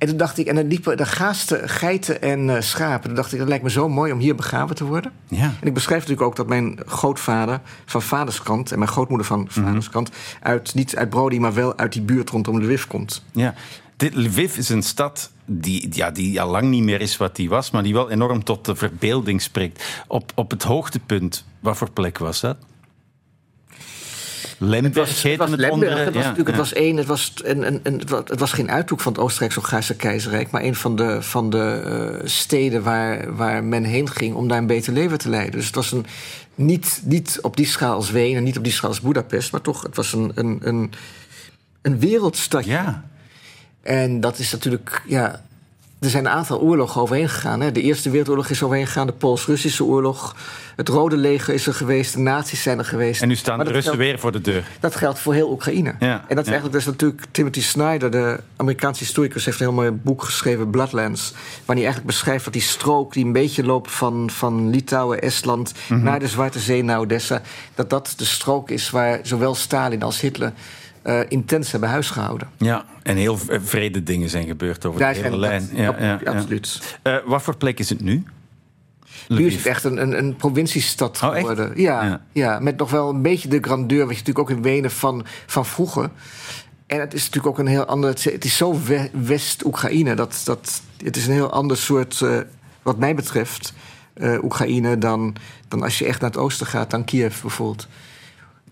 [0.00, 3.06] En toen dacht ik, en dan liepen de gaasten, geiten en eh, schapen.
[3.06, 5.12] Toen dacht ik, dat lijkt me zo mooi om hier begraven te worden.
[5.28, 5.52] Ja.
[5.60, 8.72] En ik beschrijf natuurlijk ook dat mijn grootvader van vaderskant...
[8.72, 9.66] en mijn grootmoeder van Mhm.
[9.66, 10.10] vaderskant...
[10.42, 13.24] Uit, niet uit Brody, maar wel uit die buurt rondom Lviv komt.
[13.32, 13.54] Ja.
[13.96, 17.48] Dit, Lviv is een stad die, ja, die al lang niet meer is wat die
[17.48, 20.02] was, maar die wel enorm tot de verbeelding spreekt.
[20.06, 22.56] Op, op het hoogtepunt, wat voor plek was dat?
[24.62, 27.66] Lemberg Het was het Lemberg, het was, ja, natuurlijk, het was één, het was, een,
[27.66, 30.50] een, een, het was- het was geen uithoek van het Oostenrijks-Hongaarse keizerrijk...
[30.50, 31.82] maar een van de, van de
[32.20, 35.52] eh, steden waar, waar men heen ging om daar een beter leven te leiden.
[35.52, 36.06] Dus het was een,
[36.54, 39.52] niet, niet op die schaal als Wenen, niet op die schaal als Budapest...
[39.52, 40.92] maar toch, het was een, een, een,
[41.82, 42.70] een wereldstadje.
[42.70, 43.04] Ja,
[43.82, 45.42] En dat is natuurlijk, ja.
[46.00, 47.60] Er zijn een aantal oorlogen overheen gegaan.
[47.60, 47.72] Hè.
[47.72, 50.36] De Eerste Wereldoorlog is overheen gegaan, de Pools-Russische oorlog.
[50.76, 53.22] Het Rode Leger is er geweest, de nazi's zijn er geweest.
[53.22, 54.64] en nu staan de Russen geldt- weer voor de deur.
[54.80, 55.94] Dat geldt voor heel Oekraïne.
[55.98, 56.50] Ja, en dat is ja.
[56.52, 61.30] eigenlijk dus natuurlijk Timothy Snyder, de Amerikaanse historicus, heeft een heel mooi boek geschreven, Bloodlands.
[61.64, 65.72] Waar hij eigenlijk beschrijft dat die strook die een beetje loopt van, van Litouwen, Estland
[65.88, 66.02] Mhm.
[66.02, 67.42] naar de Zwarte Zee, naar Odessa,
[67.74, 70.52] dat dat de strook is waar zowel Stalin als Hitler
[71.02, 72.48] eh, intens hebben huisgehouden.
[72.56, 75.60] Ja, en heel vrede dingen zijn gebeurd over Daar de hele lijn.
[75.70, 76.32] dat- Ja, ja, ja.
[76.32, 76.98] absoluut.
[77.02, 78.24] Eh, wat voor plek is het nu?
[79.28, 81.72] Nu is het echt een, een, een provinciestad Oh, geworden.
[81.80, 82.20] Ja, Ja.
[82.32, 82.58] ja.
[82.58, 85.66] met nog wel een beetje de grandeur, wat je natuurlijk ook in Wenen van, van
[85.66, 86.10] vroeger.
[86.86, 88.10] En het is natuurlijk ook een heel ander.
[88.10, 90.14] Het is- zo we- West-Oekraïne.
[90.14, 92.38] Dat, dat, het is een heel ander soort, eh,
[92.82, 93.72] wat mij betreft,
[94.42, 95.36] Oekraïne dan,
[95.68, 97.88] dan als je echt naar het oosten gaat, dan Kiev bijvoorbeeld.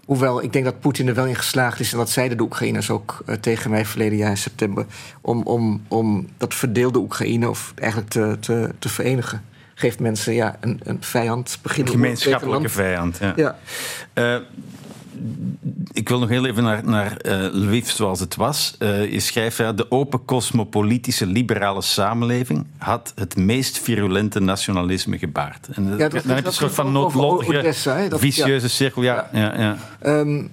[0.09, 2.91] Hoewel ik denk dat Poetin er wel in geslaagd is, en dat zeiden de Oekraïners
[2.91, 4.87] ook eh, tegen mij verleden jaar in september,
[5.21, 9.45] om, om, om dat verdeelde Oekraïne of eigenlijk te, te, te verenigen.
[9.75, 13.19] Geeft mensen ja, een, een vijand, beginnen Gemeenschappelijke vijand.
[13.19, 13.33] Ja.
[13.37, 13.59] Ja.
[14.13, 14.37] Eh,
[15.93, 18.77] ik wil nog heel even naar, naar uh, Lviv zoals het was.
[18.79, 25.69] Uh, je schrijft, ja, de open cosmopolitische liberale samenleving had het meest virulente nationalisme gebaard.
[25.73, 29.03] En ja, dat, dan heb je een soort van noodlottige, vicieuze cirkel.
[29.03, 29.59] Ja, ja.
[29.59, 30.51] ja, um,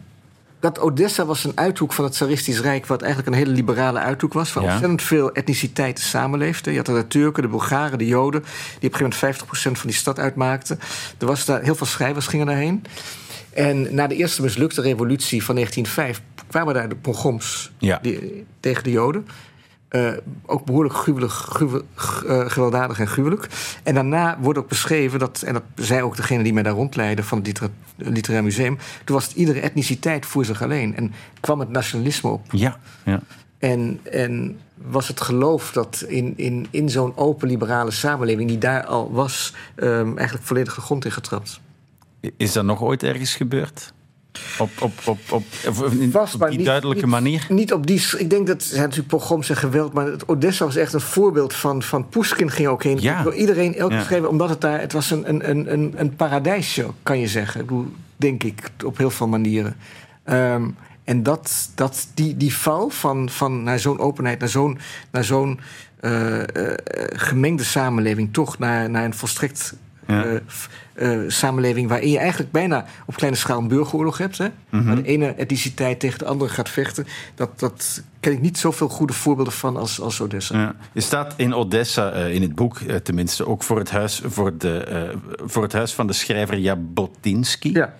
[0.65, 4.33] dat Odessa was een uithoek van het Tsaristisch Rijk, wat eigenlijk een hele liberale uithoek
[4.33, 6.73] was, waar ontzettend veel etniciteiten samenleefden.
[6.73, 8.41] Je had de Turken, de Bulgaren, de Joden,
[8.79, 10.79] die op een gegeven moment 50% van die stad uitmaakten.
[11.17, 12.83] Er was daar heel veel schrijvers gingen daarheen.
[13.55, 18.91] En na de eerste mislukte revolutie van 1905 kwamen daar de pogroms die, tegen de
[18.91, 19.27] Joden.
[19.89, 20.11] Uh,
[20.45, 21.81] ook behoorlijk gruwelig, gruwel,
[22.25, 23.47] uh, gewelddadig en gruwelijk.
[23.83, 27.23] En daarna wordt ook beschreven, dat, en dat zei ook degene die mij daar rondleidde
[27.23, 27.61] van het
[27.97, 28.77] Literair Museum.
[29.03, 30.95] Toen was het iedere etniciteit voor zich alleen.
[30.95, 32.41] En kwam het nationalisme op.
[32.51, 33.21] Ja, ja.
[33.59, 38.85] En, en was het geloof dat in, in, in zo'n open liberale samenleving, die daar
[38.85, 41.59] al was, um, eigenlijk volledig de grond in getrapt.
[42.37, 43.93] Is dat nog ooit ergens gebeurd?
[44.59, 45.43] Op, op, op, op,
[46.39, 47.45] op die duidelijke manier?
[47.49, 48.03] Niet op die.
[48.17, 51.53] Ik denk dat zijn natuurlijk pogroms en geweld, maar het Odessa was echt een voorbeeld
[51.53, 51.83] van.
[51.83, 53.01] van Pushkin ging ook heen.
[53.01, 53.31] Ja.
[53.31, 54.27] Iedereen elke ja.
[54.27, 54.79] omdat het daar.
[54.79, 57.61] Het was een, een, een, een paradijsje, kan je zeggen.
[57.61, 59.75] Ik bedoel, denk ik, op heel veel manieren.
[60.25, 64.77] Um, en dat, dat, die, die val van, van naar zo'n openheid, naar zo'n,
[65.11, 65.59] naar zo'n
[66.01, 66.43] uh, uh,
[67.13, 69.75] gemengde samenleving, toch naar, naar een volstrekt
[70.07, 70.39] ja.
[70.95, 74.37] Uh, samenleving waarin je eigenlijk bijna op kleine schaal een burgeroorlog hebt.
[74.37, 74.47] Hè?
[74.69, 77.07] Mm Waar de ene etniciteit tegen de andere gaat vechten.
[77.35, 80.59] Dat, dat ken ik niet zoveel goede voorbeelden van als, als Odessa.
[80.59, 80.75] Ja.
[80.91, 85.13] Je staat in Odessa, uh, in het boek tenminste, ook voor het huis, voor de,
[85.37, 87.71] voor het huis van de schrijver Jabotinsky.
[87.73, 87.93] Ja.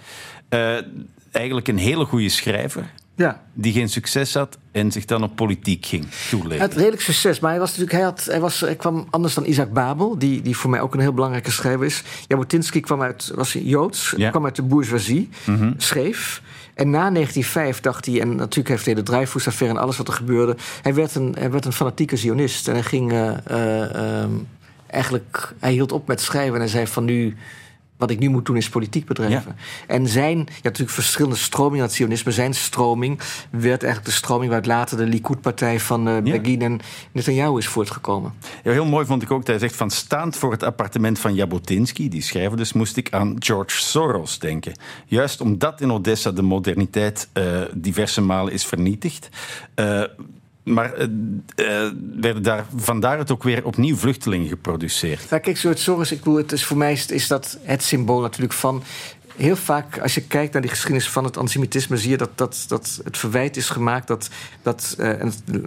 [1.32, 2.90] eigenlijk een hele goede schrijver.
[3.16, 3.42] Ja.
[3.54, 6.68] Die geen succes had en zich dan op politiek ging toeleggen.
[6.68, 9.46] Het redelijk succes, maar hij, was natuurlijk, hij, had, hij, was, hij kwam anders dan
[9.46, 12.04] Isaac Babel, die, die voor mij ook een heel belangrijke schrijver is.
[12.28, 14.30] Jabotinsky kwam uit, was Joods, ja.
[14.30, 16.42] kwam uit de bourgeoisie, mm schreef.
[16.74, 20.14] En na 1905 dacht hij, en natuurlijk heeft hij de Dreyfus-affaire en alles wat er
[20.14, 22.68] gebeurde, hij werd een, hij werd een fanatieke zionist.
[22.68, 24.48] En hij ging uh, uh, um,
[24.88, 27.36] eigenlijk, hij hield op met schrijven en hij zei van nu
[27.98, 29.56] wat ik nu moet doen is politiek bedrijven.
[29.88, 32.32] En zijn, ja, natuurlijk verschillende stromingen aan het sionisme.
[32.32, 36.66] Zijn stroming werd eigenlijk de stroming waaruit later de Likud-partij van uh, Begin ja.
[36.66, 36.80] en
[37.12, 38.34] Netanyahu is voortgekomen.
[38.64, 41.36] Ja, heel mooi vond ik ook dat hij zegt van staand voor het appartement van
[41.36, 44.74] Jabotinsky, die schrijver dus, moest ik aan George Soros denken.
[45.06, 49.30] Juist omdat in Odessa de moderniteit uh, diverse malen is vernietigd.
[49.76, 50.04] Uh,
[50.66, 51.08] maar uh,
[52.16, 55.28] werden daar, vandaar het ook weer opnieuw vluchtelingen geproduceerd.
[55.30, 58.22] Ja, kijk, soort Soros, ik bedoel, het is, voor mij is, is dat het symbool
[58.22, 58.84] natuurlijk van
[59.36, 62.66] heel vaak, als je kijkt naar die geschiedenis van het antisemitisme, zie je dat, dat,
[62.68, 64.30] dat het verwijt is gemaakt dat,
[64.62, 65.22] dat uh,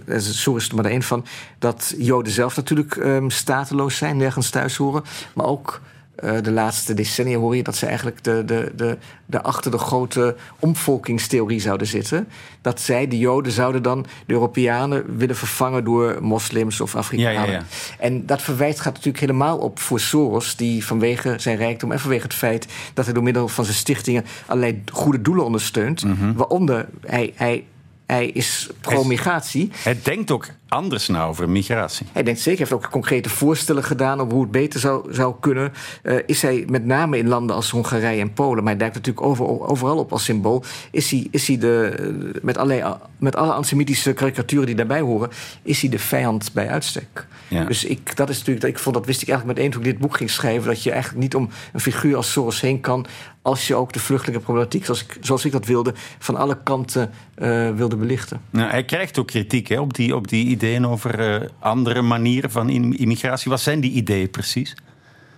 [0.05, 1.25] en zo is er maar één van,
[1.59, 5.81] dat Joden zelf natuurlijk um, stateloos zijn, nergens thuis horen, maar ook
[6.23, 9.77] uh, de laatste decennia hoor je dat ze eigenlijk de, de, de, de achter de
[9.77, 12.27] grote omvolkingstheorie zouden zitten.
[12.61, 17.33] Dat zij, de Joden, zouden dan de Europeanen willen vervangen door moslims of Afrikanen.
[17.33, 17.63] Ja, ja, ja.
[17.99, 22.23] En dat verwijt gaat natuurlijk helemaal op voor Soros, die vanwege zijn rijkdom en vanwege
[22.23, 26.03] het feit dat hij door middel van zijn stichtingen allerlei goede doelen ondersteunt.
[26.03, 26.33] Mm -hmm.
[26.33, 27.63] Waaronder hij, hij
[28.11, 29.71] hij is pro-migratie.
[29.83, 32.05] Hij denkt ook anders nou over migratie.
[32.11, 35.73] Hij denkt zeker, heeft ook concrete voorstellen gedaan over hoe het beter zou, zou kunnen.
[36.03, 39.25] Uh, is hij met name in landen als Hongarije en Polen, maar hij duikt natuurlijk
[39.25, 40.63] over, overal op als symbool.
[40.91, 45.29] Is hij, is hij de, met, allerlei, met alle antisemitische karikaturen die daarbij horen,
[45.63, 47.27] is hij de vijand bij uitstek.
[47.47, 47.63] Ja.
[47.63, 50.01] Dus ik, dat is natuurlijk, ik vond, dat wist ik eigenlijk meteen toen ik dit
[50.01, 53.05] boek ging schrijven, dat je eigenlijk niet om een figuur als Soros heen kan
[53.41, 57.75] als je ook de vluchtelingenproblematiek, zoals ik, zoals ik dat wilde, van alle kanten uh,
[57.75, 58.41] wilde belichten.
[58.49, 62.51] Nou, hij krijgt ook kritiek hè, op, die, op die ideeën over uh, andere manieren
[62.51, 63.51] van immigratie.
[63.51, 64.75] Wat zijn die ideeën precies?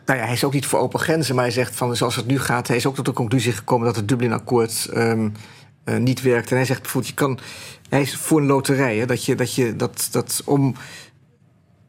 [0.06, 2.28] Nou ja, hij is ook niet voor open grenzen, maar hij zegt van zoals het
[2.28, 5.34] nu gaat, hij is ook tot de conclusie gekomen dat het Dublin-akkoord um,
[5.86, 6.50] uh, niet werkt.
[6.50, 7.40] En hij zegt bijvoorbeeld, je kan,
[7.90, 10.76] hij is voor een loterij, hè, dat je dat, je, dat, dat om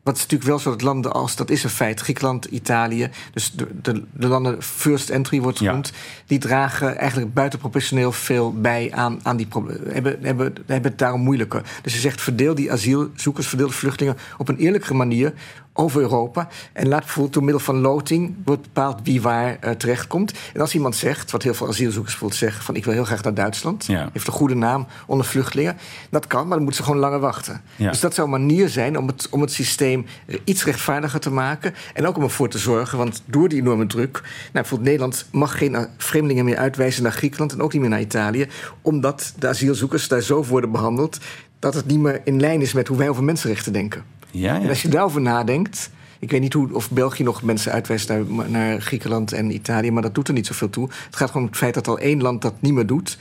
[0.03, 3.53] wat is natuurlijk wel zo dat landen als, dat is een feit, Griekenland, Italië, dus
[3.53, 5.93] de, de, de landen first entry wordt genoemd,
[6.27, 11.21] die dragen eigenlijk buitenproportioneel veel bij aan, aan die problemen, hebben, hebben, hebben het daarom
[11.21, 11.63] moeilijker.
[11.83, 15.33] Dus je zegt, verdeel die asielzoekers, verdeel de vluchtelingen op een eerlijkere manier
[15.73, 16.49] over Europa.
[16.73, 20.33] En laat bijvoorbeeld door middel van loting wordt bepaald wie waar uh, terechtkomt.
[20.55, 22.65] En als iemand zegt, wat heel veel asielzoekers bijvoorbeeld zeggen...
[22.65, 24.09] van ik wil heel graag naar Duitsland, ja.
[24.13, 25.77] heeft een goede naam onder vluchtelingen...
[26.11, 27.61] dat kan, maar dan moeten ze gewoon langer wachten.
[27.77, 27.91] Ja.
[27.91, 30.07] Dus dat zou een manier zijn om het, om het systeem
[30.45, 31.75] iets rechtvaardiger te maken...
[31.95, 34.21] en ook om ervoor te zorgen, want door die enorme druk...
[34.23, 37.53] Nou, bijvoorbeeld Nederland mag geen eh, vreemdelingen meer uitwijzen naar Griekenland...
[37.53, 38.49] en ook niet meer naar Italië...
[38.83, 41.19] omdat de asielzoekers daar zo worden behandeld...
[41.59, 44.05] dat het niet meer in lijn is met hoe wij over mensenrechten denken.
[44.33, 44.61] Ja, ja.
[44.61, 45.91] En als je daarover nadenkt.
[46.19, 50.03] Ik weet niet hoe, of België nog mensen uitwijst naar, naar, Griekenland en Italië, maar
[50.03, 50.89] dat doet er niet zoveel toe.
[51.07, 53.19] Het gaat gewoon om het feit dat al één land dat niet meer doet.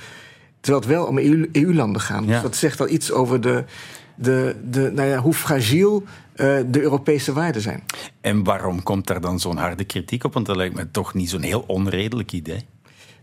[0.60, 1.18] Terwijl het wel om
[1.52, 2.28] EU-landen gaat.
[2.28, 3.64] Dus dat zegt al iets over de,
[4.16, 6.04] de, de, nou ja, hoe fragiel
[6.36, 7.84] uh, de Europese waarden zijn.
[8.22, 10.34] En waarom komt daar dan zo'n harde kritiek op?
[10.34, 12.66] Want dat lijkt me toch niet zo'n heel onredelijk idee.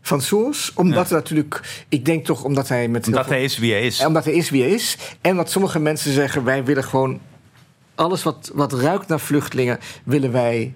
[0.01, 1.14] Van Soos, omdat ja.
[1.14, 3.07] natuurlijk, ik denk toch omdat hij met.
[3.07, 4.05] Omdat hij is wie hij is.
[4.05, 4.98] Omdat hij is wie hij is.
[5.20, 7.20] En dat sommige mensen zeggen: wij willen gewoon
[7.98, 10.74] alles wat, wat ruikt naar vluchtelingen, willen wij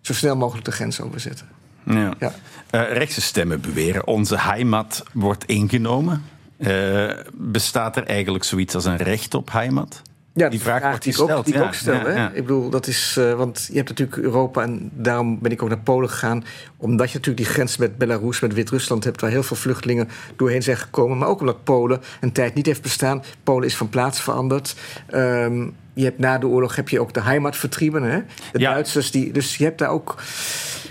[0.00, 1.46] zo snel mogelijk de grens overzetten.
[1.84, 2.14] Ja.
[2.18, 2.32] ja.
[2.70, 6.24] Uh, rechtse stemmen beweren: onze heimat wordt ingenomen.
[6.58, 10.02] Uh, bestaat er eigenlijk zoiets als een recht op heimat?
[10.32, 12.00] Ja, die vraag, wordt die ik ook, die ik ook stel.
[12.00, 12.26] hè?
[12.26, 15.68] Ik bedoel, dat is, uh, want je hebt natuurlijk Europa en daarom ben ik ook
[15.68, 16.44] naar Polen gegaan.
[16.76, 20.62] Omdat je natuurlijk die grens met Belarus, met Wit-Rusland hebt, waar heel veel vluchtelingen doorheen
[20.62, 21.18] zijn gekomen.
[21.18, 23.22] Maar ook omdat Polen een tijd niet heeft bestaan.
[23.42, 24.76] Polen is van plaats veranderd.
[25.14, 28.20] Um, je hebt na de oorlog heb je ook de heimatvertrieben, hè?
[28.52, 28.72] De ja.
[28.72, 30.22] Duitsers, die, dus je hebt daar ook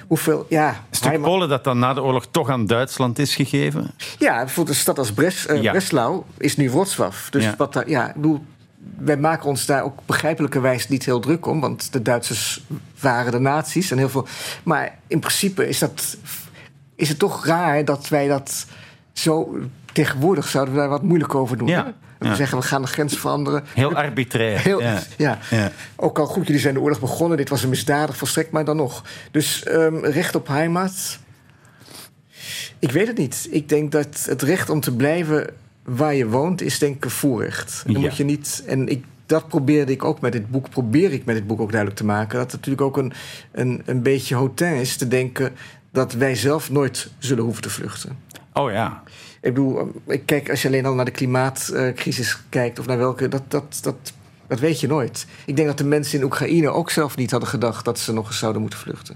[0.08, 0.46] hoeveel.
[0.50, 3.92] Ja, het Polen dat dan na de oorlog toch aan Duitsland is gegeven?
[4.20, 5.72] Ja, bijvoorbeeld een stad als Bres, uh, ja.
[5.72, 7.14] Breslau is nu Wrocław.
[7.30, 7.56] Dus ja.
[7.58, 8.46] wat daar, ja, ik bedoel,
[8.98, 12.64] wij maken ons daar ook begrijpelijkerwijs niet heel druk om, want de Duitsers
[13.00, 14.28] waren de nazi's en heel veel.
[14.64, 16.18] Maar in principe is, dat,
[16.96, 18.66] is het toch raar dat wij dat
[19.14, 19.58] zo.
[19.94, 21.68] Tegenwoordig zouden we daar wat moeilijk over doen.
[21.68, 21.94] Ja.
[22.20, 23.64] We zeggen, we gaan de grens veranderen.
[23.74, 24.60] Heel arbitrair.
[24.60, 24.82] Heel,
[25.18, 25.40] ja.
[25.96, 27.38] Ook al goed, jullie zijn de oorlog begonnen.
[27.38, 29.04] Dit was een misdadig volstrekt, maar dan nog.
[29.32, 31.20] Dus um, recht op heimat.
[32.80, 33.48] Ik weet het niet.
[33.52, 35.50] Ik denk dat het recht om te blijven
[35.84, 37.84] waar je woont, is denk ik een voorrecht.
[37.86, 38.64] Dan moet je niet.
[38.68, 41.72] En ik, dat probeerde ik ook met dit boek, probeer ik met dit boek ook
[41.72, 42.38] duidelijk te maken.
[42.38, 43.14] Dat het natuurlijk ook een,
[43.52, 45.54] een, een beetje hotel is te denken
[45.92, 48.18] dat wij zelf nooit zullen hoeven te vluchten.
[48.58, 49.04] Oh ja.
[49.42, 53.28] Ik bedoel, ik kijk, als je alleen al naar de klimaatcrisis kijkt of naar welke,
[53.28, 54.14] dat, dat, dat,
[54.48, 55.28] dat weet je nooit.
[55.46, 58.28] Ik denk dat de mensen in Oekraïne ook zelf niet hadden gedacht dat ze nog
[58.28, 59.16] eens zouden moeten vluchten.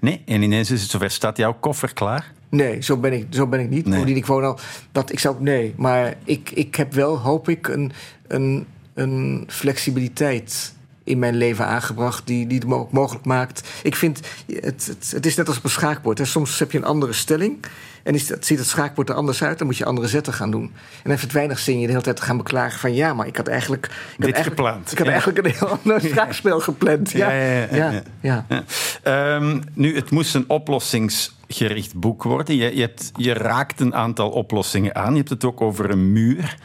[0.00, 1.10] Nee, en ineens is het zover.
[1.10, 2.32] Staat jouw koffer klaar?
[2.48, 3.86] Nee, zo ben ik, zo ben ik niet.
[3.86, 4.14] Nee.
[4.14, 4.58] Ik woon al,
[4.92, 7.92] dat, ik zou, nee, maar ik, ik heb wel, hoop ik, een,
[8.26, 10.74] een, een flexibiliteit
[11.06, 13.68] in mijn leven aangebracht die, die het mogelijk maakt.
[13.82, 16.18] Ik vind, het, het, het is net als op een schaakbord.
[16.18, 16.24] Hè.
[16.24, 17.64] Soms heb je een andere stelling
[18.02, 20.50] en is, het, ziet het schaakbord er anders uit, dan moet je andere zetten gaan
[20.50, 20.62] doen.
[20.62, 23.14] En dan heeft het weinig zin je de hele tijd te gaan beklagen van ja,
[23.14, 23.84] maar ik had eigenlijk...
[23.84, 24.92] Ik had Dit eigenlijk, gepland.
[24.92, 27.10] Ik had eigenlijk een heel ander schaakspel gepland.
[27.10, 28.02] Ja, ja, ja.
[28.20, 29.34] ja, ja.
[29.36, 32.56] Um, nu, het moest een oplossingsgericht boek worden.
[32.56, 35.10] Je, je, hebt, je raakt een aantal oplossingen aan.
[35.10, 36.56] Je hebt het ook over een muur.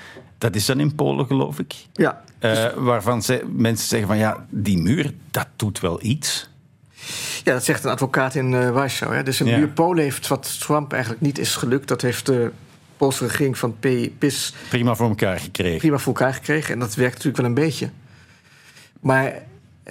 [0.41, 1.75] Dat is dan in Polen, geloof ik.
[1.93, 2.21] Ja.
[2.39, 6.49] Uh, waarvan ze, mensen zeggen van ja, die muur, dat doet wel iets.
[7.43, 9.15] Ja, dat zegt een advocaat in uh, Warschau.
[9.15, 9.23] Hè.
[9.23, 9.57] Dus een ja.
[9.57, 11.87] muur Polen heeft wat Trump eigenlijk niet is gelukt.
[11.87, 12.51] Dat heeft de
[12.97, 14.53] Poolse regering van PIS...
[14.69, 15.77] Prima voor elkaar gekregen.
[15.77, 16.73] Prima voor elkaar gekregen.
[16.73, 17.89] En dat werkt natuurlijk wel een beetje.
[18.99, 19.33] Maar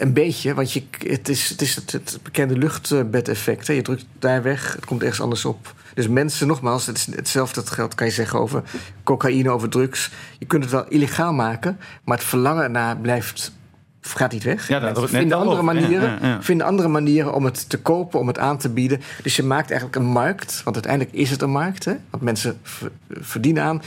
[0.00, 3.66] een beetje, want je, het is het, is het, het bekende luchtbedeffect.
[3.66, 3.72] Hè.
[3.72, 5.74] Je drukt daar weg, het komt ergens anders op.
[5.94, 8.62] Dus mensen, nogmaals, het is hetzelfde geld kan je zeggen over
[9.04, 10.10] cocaïne, over drugs.
[10.38, 13.52] Je kunt het wel illegaal maken, maar het verlangen naar blijft
[14.00, 14.68] gaat niet weg.
[14.68, 18.26] Ja, dat vinden, andere manieren, ja, ja, vinden andere manieren om het te kopen, om
[18.26, 19.00] het aan te bieden.
[19.22, 21.84] Dus je maakt eigenlijk een markt, want uiteindelijk is het een markt.
[21.84, 21.94] Hè?
[22.10, 22.60] Want mensen
[23.08, 23.82] verdienen aan.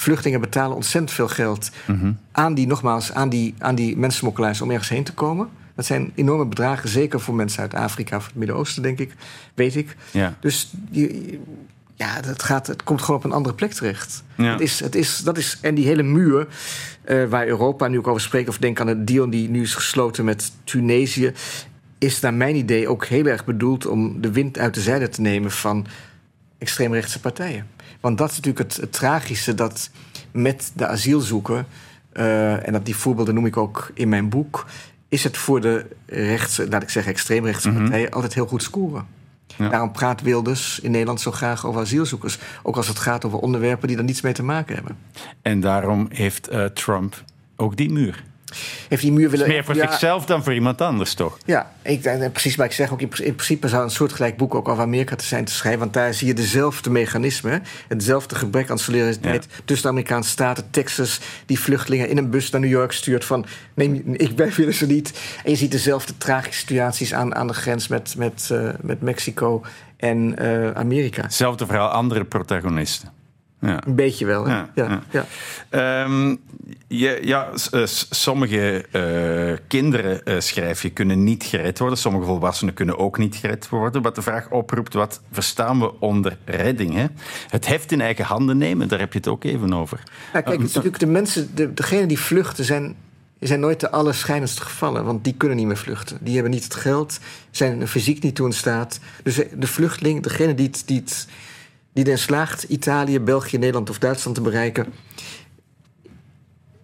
[0.00, 2.18] Vluchtelingen betalen ontzettend veel geld mm -hmm.
[2.32, 5.48] aan die, nogmaals, aan die, aan die mensensmokkelaars om ergens heen te komen.
[5.74, 9.12] Dat zijn enorme bedragen, zeker voor mensen uit Afrika of het Midden-Oosten, denk ik,
[9.54, 9.96] weet ik.
[10.10, 10.34] Ja.
[10.40, 11.38] Dus je,
[11.94, 14.24] ja, dat gaat, het komt gewoon op een andere plek terecht.
[14.34, 14.52] Ja.
[14.52, 16.46] Het is, het is, dat is, en die hele muur
[17.06, 19.74] uh, waar Europa nu ook over spreekt, of denk aan de deal die nu is
[19.74, 21.32] gesloten met Tunesië,
[21.98, 25.20] is naar mijn idee ook heel erg bedoeld om de wind uit de zijde te
[25.20, 25.86] nemen van
[26.58, 27.66] extreemrechtse partijen.
[28.00, 29.90] Want dat is natuurlijk het, het tragische dat
[30.30, 31.64] met de asielzoeker,
[32.12, 34.66] uh, en dat die voorbeelden noem ik ook in mijn boek,
[35.08, 37.84] is het voor de rechtse, laat ik zeggen, extreemrechtse mm -hmm.
[37.84, 39.06] partijen altijd heel goed scoren.
[39.56, 39.68] Ja.
[39.68, 42.38] Daarom praat Wilders in Nederland zo graag over asielzoekers.
[42.62, 44.96] Ook als het gaat over onderwerpen die er niets mee te maken hebben.
[45.42, 47.24] En daarom heeft uh, Trump
[47.56, 48.24] ook die muur.
[48.88, 49.48] Heeft die muur willen.
[49.48, 51.38] meer voor ja, zichzelf dan voor iemand anders, toch?
[51.44, 52.56] Ja, ik, precies.
[52.56, 55.44] Maar ik zeg ook, in principe zou een soortgelijk boek ook over Amerika te zijn
[55.44, 55.80] te schrijven.
[55.80, 57.62] Want daar zie je dezelfde mechanismen.
[57.88, 59.56] Hetzelfde gebrek aan solidariteit ja.
[59.64, 60.70] tussen de Amerikaanse staten.
[60.70, 63.46] Texas, die vluchtelingen in een bus naar New York stuurt van...
[63.74, 65.20] neem, ik, wij willen ze niet.
[65.44, 69.62] En je ziet dezelfde tragische situaties aan, aan de grens met, met, uh, met Mexico
[69.96, 71.22] en uh, Amerika.
[71.22, 73.17] Hetzelfde verhaal, andere protagonisten.
[73.60, 73.86] Ja.
[73.86, 74.48] Een beetje wel.
[74.48, 75.26] Ja, ja, ja.
[75.70, 76.04] ja.
[76.04, 76.40] Um,
[76.86, 77.50] je, ja
[78.10, 81.98] sommige uh, kinderen, uh, schrijf je, kunnen niet gered worden.
[81.98, 84.02] Sommige volwassenen kunnen ook niet gered worden.
[84.02, 86.94] Wat de vraag oproept, wat verstaan we onder redding?
[86.94, 87.06] Hè?
[87.48, 90.02] Het heft in eigen handen nemen, daar heb je het ook even over.
[90.32, 92.96] Ja, kijk, het is natuurlijk de mensen, de, degenen die vluchten zijn
[93.40, 96.18] zijn nooit de allerschijnendste gevallen, want die kunnen niet meer vluchten.
[96.20, 97.18] Die hebben niet het geld,
[97.50, 99.00] zijn er fysiek niet toe in staat.
[99.22, 101.28] Dus de vluchteling, degene die het, die het
[101.98, 104.86] die erin slaagt Italië, België, Nederland of Duitsland te bereiken,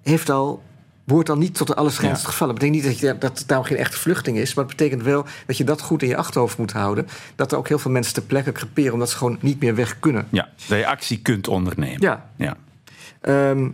[0.03, 0.63] heeft al
[1.05, 2.55] behoort dan niet tot de allerschijnste gevallen.
[2.55, 4.55] Dat betekent niet dat, je, dat het nou geen echte vluchting is.
[4.55, 7.07] Maar het betekent wel dat je dat goed in je achterhoofd moet houden.
[7.37, 8.93] Dat er ook heel veel mensen ter plekke creperen...
[8.93, 10.27] omdat ze gewoon niet meer weg kunnen.
[10.31, 12.01] Ja, dat je actie kunt ondernemen.
[12.01, 12.31] Ja.
[12.37, 12.57] ja.
[13.21, 13.69] Ehm,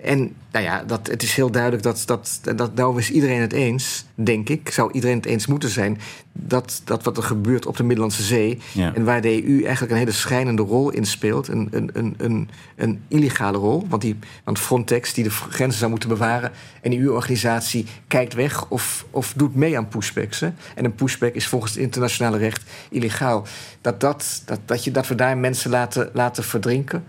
[0.00, 3.52] en nou ja, dat, het is heel duidelijk dat, dat, dat nou is iedereen het
[3.52, 4.70] eens, denk ik.
[4.70, 5.98] Zou iedereen het eens moeten zijn.
[6.32, 8.58] Dat, dat wat er gebeurt op de Middellandse Zee.
[8.74, 11.48] En waar de EU eigenlijk een hele schrijnende rol in speelt.
[11.48, 13.86] Een, een, een, een, een illegale rol.
[13.88, 16.52] Want, die, want Frontex, die de grenzen zou moeten bewaren.
[16.82, 20.40] En die EU-organisatie kijkt weg of, of doet mee aan pushbacks.
[20.40, 20.50] Hè?
[20.74, 23.46] En een pushback is volgens het internationale recht illegaal.
[23.80, 27.04] Dat, dat, dat, dat, je, dat we daar mensen laten, laten verdrinken.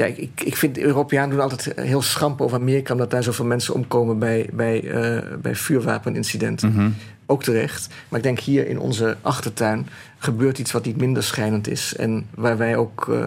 [0.00, 2.92] Ja, ik, ik vind de Europeanen doen altijd heel schamp over Amerika...
[2.92, 6.72] omdat daar zoveel mensen omkomen bij, bij, uh, bij vuurwapenincidenten.
[6.72, 6.90] Mhm.
[7.26, 7.88] Ook terecht.
[8.08, 9.88] Maar ik denk hier in onze achtertuin
[10.18, 11.96] gebeurt iets wat niet minder schijnend is...
[11.96, 13.24] en waar wij ook uh,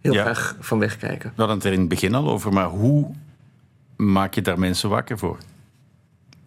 [0.00, 0.22] heel ja.
[0.22, 1.28] graag van wegkijken.
[1.34, 3.10] We hadden het er in het begin al over, maar hoe
[3.96, 5.38] maak je daar mensen wakker voor?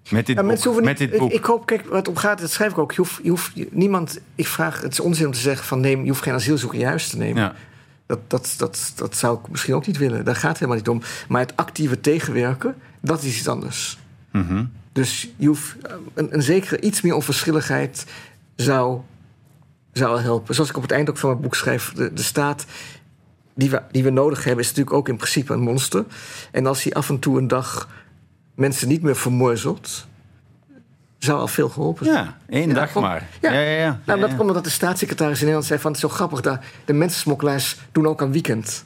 [0.10, 1.30] Met dit, ja, boek, met dit boek.
[1.30, 2.92] Ik, ik, hoop, kijk, wat om gaat, dat schrijf ik ook.
[2.92, 6.02] Je hoeft, je hoeft, niemand, ik vraag, het is onzin om te zeggen van neem,
[6.02, 7.42] je hoeft geen asielzoeker juist te nemen.
[7.42, 7.56] Ja.
[8.12, 10.26] Dat, dat, dat, dat zou ik misschien ook niet willen.
[10.26, 11.02] Daar gaat het helemaal niet om.
[11.28, 13.98] Maar het actieve tegenwerken, dat is iets anders.
[14.32, 14.66] Mhm.
[14.92, 15.76] Dus je hoeft,
[16.14, 18.06] een, een zekere iets meer onverschilligheid
[18.56, 19.02] zou,
[19.92, 20.56] zou helpen.
[20.56, 22.66] Zoals ik op het eind ook van mijn boek schrijf, de, de staat
[23.54, 26.06] die we, die we nodig hebben, is natuurlijk ook in principe een monster.
[26.52, 27.90] En als hij af en toe een dag
[28.56, 30.08] mensen niet meer vermorzelt,
[31.24, 32.18] zou al veel geholpen zijn.
[32.18, 33.28] Ja, één dag maar.
[33.42, 33.78] Ja, ja, ja.
[33.78, 34.00] ja.
[34.06, 35.92] Nou, dat komt omdat de staatssecretaris in Nederland zei van...
[35.92, 38.84] het is zo grappig, dat de mensensmokkelaars doen ook aan weekend.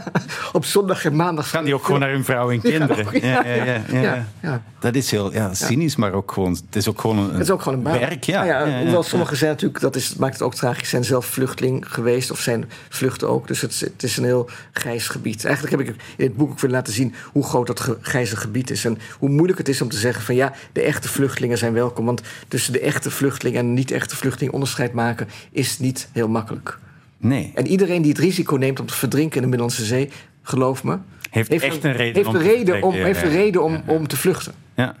[0.52, 1.50] op zondag en maandag.
[1.50, 3.06] Gaan die ook gewoon naar hun vrouw en kinderen?
[3.26, 6.50] Ja, ja, ja, ja, Dat is heel ja, cynisch, maar ook gewoon.
[6.50, 7.98] Het is ook gewoon een, het is ook gewoon een baan.
[7.98, 8.24] werk.
[8.24, 8.44] Ja.
[8.44, 11.92] Nou ja, hoewel sommigen zijn natuurlijk, dat is, maakt het ook tragisch, zijn zelf vluchteling
[11.92, 13.46] geweest of zijn vluchten ook.
[13.46, 15.44] Dus het, het is een heel grijs gebied.
[15.44, 18.70] Eigenlijk heb ik in het boek ook willen laten zien hoe groot dat grijze gebied
[18.70, 18.84] is.
[18.84, 22.04] En hoe moeilijk het is om te zeggen van ja, de echte vluchtelingen zijn welkom.
[22.04, 26.78] Want tussen de echte vluchteling en niet-echte vluchteling onderscheid maken is niet heel makkelijk.
[27.22, 27.52] Nee.
[27.54, 30.10] En iedereen die het risico neemt om te verdrinken in de Middellandse Zee,
[30.42, 30.98] geloof me,
[31.30, 34.16] heeft, echt een, reden, heeft om, een reden om, heeft een reden om, om te
[34.16, 34.52] vluchten.
[34.74, 34.94] Ja.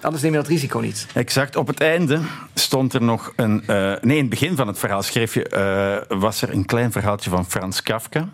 [0.00, 1.06] Anders neem je dat risico niet.
[1.14, 1.56] Exact.
[1.56, 2.20] Op het einde
[2.54, 3.62] stond er nog een.
[3.66, 6.06] Uh, nee, in het begin van het verhaal schreef je.
[6.10, 8.28] Uh, was er een klein verhaaltje van Frans Kafka.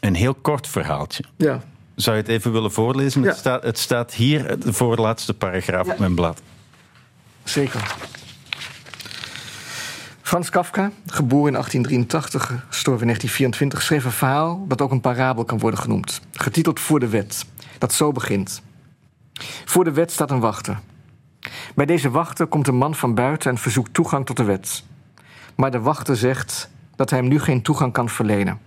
[0.00, 1.24] Een heel kort verhaaltje.
[1.36, 1.62] Ja.
[1.94, 3.22] Zou je het even willen voorlezen?
[3.22, 3.28] Ja.
[3.28, 5.92] Het, staat, het staat hier, de voorlaatste paragraaf ja.
[5.92, 6.42] op mijn blad.
[7.44, 7.94] Zeker.
[10.34, 15.44] Frans Kafka, geboren in 1883, gestorven in 1924, schreef een verhaal dat ook een parabel
[15.44, 16.20] kan worden genoemd.
[16.32, 17.44] Getiteld Voor de Wet,
[17.78, 18.62] dat zo begint.
[19.64, 20.80] Voor de wet staat een wachter.
[21.74, 24.84] Bij deze wachter komt een man van buiten en verzoekt toegang tot de wet.
[25.54, 28.58] Maar de wachter zegt dat hij hem nu geen toegang kan verlenen.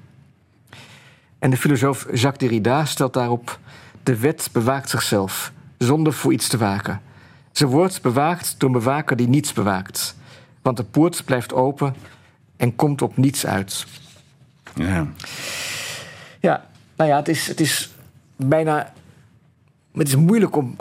[1.40, 3.60] En de filosoof Jacques Derrida stelt daarop:
[4.04, 7.02] De wet bewaakt zichzelf, zonder voor iets te waken.
[7.52, 10.16] Ze wordt bewaakt door een bewaker die niets bewaakt.
[10.68, 11.96] Want de poort blijft open
[12.58, 13.86] en komt op niets uit.
[14.76, 15.08] Ja.
[16.40, 16.66] Ja,
[16.96, 17.92] nou ja, het is, het is
[18.36, 18.94] bijna.
[19.94, 20.76] Het is moeilijk om.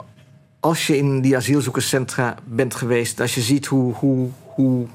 [0.59, 4.87] Als je in die asielzoekerscentra bent geweest, als je ziet hoe, hoe, hoe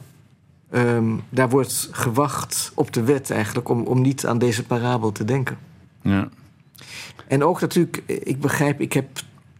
[0.71, 5.25] um, daar wordt gewacht op de wet eigenlijk om, om niet aan deze parabel te
[5.25, 5.59] denken.
[6.03, 6.29] Ja.
[7.27, 9.09] En ook natuurlijk, ik begrijp, ik heb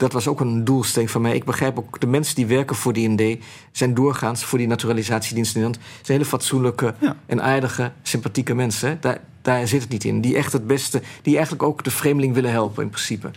[0.03, 1.35] dat was ook een doelstelling van mij.
[1.35, 3.45] Ik begrijp ook, de mensen die werken voor die ND...
[3.73, 5.91] zijn doorgaans voor die naturalisatiedienst in Nederland...
[6.03, 6.95] zijn hele fatsoenlijke
[7.27, 8.99] en aardige, sympathieke mensen.
[9.01, 10.21] Daar, daar zit het niet in.
[10.21, 11.03] Die echt het beste...
[11.23, 13.31] die eigenlijk ook de vreemdeling willen helpen, in principe.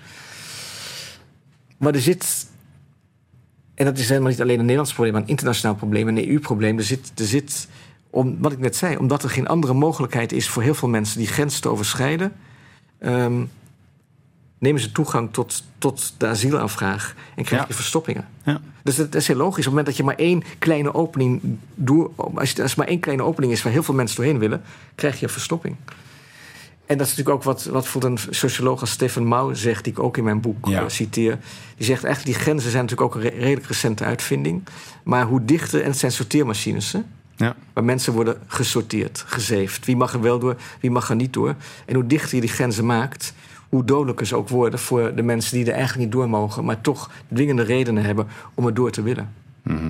[1.78, 2.48] Maar er zit...
[3.76, 5.14] En dat is helemaal niet alleen een Nederlands probleem...
[5.14, 6.78] maar een internationaal probleem, een EU-probleem.
[6.78, 7.12] Er zit...
[7.16, 7.68] Er zit
[8.10, 11.18] om, wat ik net zei, omdat er geen andere mogelijkheid is voor heel veel mensen
[11.18, 12.34] die grenzen te overschrijden...
[13.00, 13.50] Um,
[14.58, 18.28] nemen ze toegang tot, tot de asielaanvraag en krijg je verstoppingen.
[18.44, 18.62] Ja.
[18.84, 19.58] Dus dat, is heel logisch.
[19.58, 21.42] Op het moment dat je maar één kleine opening
[21.76, 24.62] door, als, er maar één kleine opening is waar heel veel mensen doorheen willen,
[24.96, 25.76] krijg je een verstopping.
[26.86, 30.00] En dat is natuurlijk ook wat, wat een socioloog als Stefan Mau zegt, die ik
[30.00, 30.82] ook in mijn boek ja.
[30.82, 31.40] uh, citeer.
[31.78, 34.64] Die zegt eigenlijk, die grenzen zijn natuurlijk ook een redelijk recente uitvinding.
[35.04, 37.00] Maar hoe dichter, en het zijn sorteermachines, hè?
[37.36, 37.56] Ja.
[37.74, 39.86] Waar mensen worden gesorteerd, gezeefd.
[39.86, 41.56] Wie mag er wel door, wie mag er niet door.
[41.86, 43.34] En hoe dichter je die grenzen maakt,
[43.76, 46.82] hoe dodelijker ze ook worden voor de mensen die er eigenlijk niet door mogen, maar
[46.82, 49.34] toch dwingende redenen hebben om er door te willen.
[49.64, 49.90] Mhm.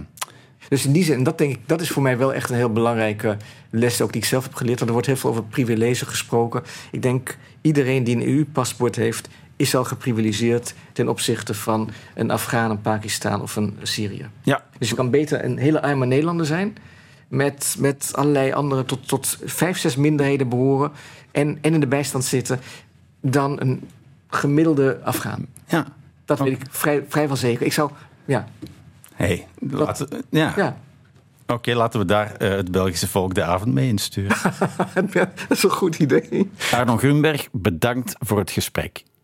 [0.69, 2.71] Dus in die zin, dat denk ik, dat is voor mij wel echt een heel
[2.71, 3.37] belangrijke
[3.69, 4.75] les ook die ik zelf heb geleerd.
[4.75, 6.63] Want er wordt heel veel over privilege gesproken.
[6.91, 12.71] Ik denk, iedereen die een EU-paspoort heeft, is al geprivilegeerd ten opzichte van een Afghaan,
[12.71, 14.29] een Pakistan of een Syrië.
[14.41, 14.63] Ja.
[14.77, 16.77] Dus je kan beter een hele arme Nederlander zijn
[17.27, 20.91] met, met allerlei andere tot, tot vijf, zes minderheden behoren
[21.31, 22.59] en, en in de bijstand zitten
[23.31, 23.89] dan een
[24.27, 25.45] gemiddelde Afghaan.
[25.67, 25.85] Ja.
[26.25, 27.65] Dat weet ik vrij, vrijwel zeker.
[27.65, 27.91] Ik zou,
[28.25, 28.47] ja.
[29.13, 30.53] Hey, laten, ja.
[30.55, 30.77] ja.
[31.47, 34.37] Oké, laten we daar uh, het Belgische volk de avond mee insturen.
[35.11, 36.51] dat is een goed idee.
[36.71, 39.03] Arno Grunberg, bedankt voor het gesprek.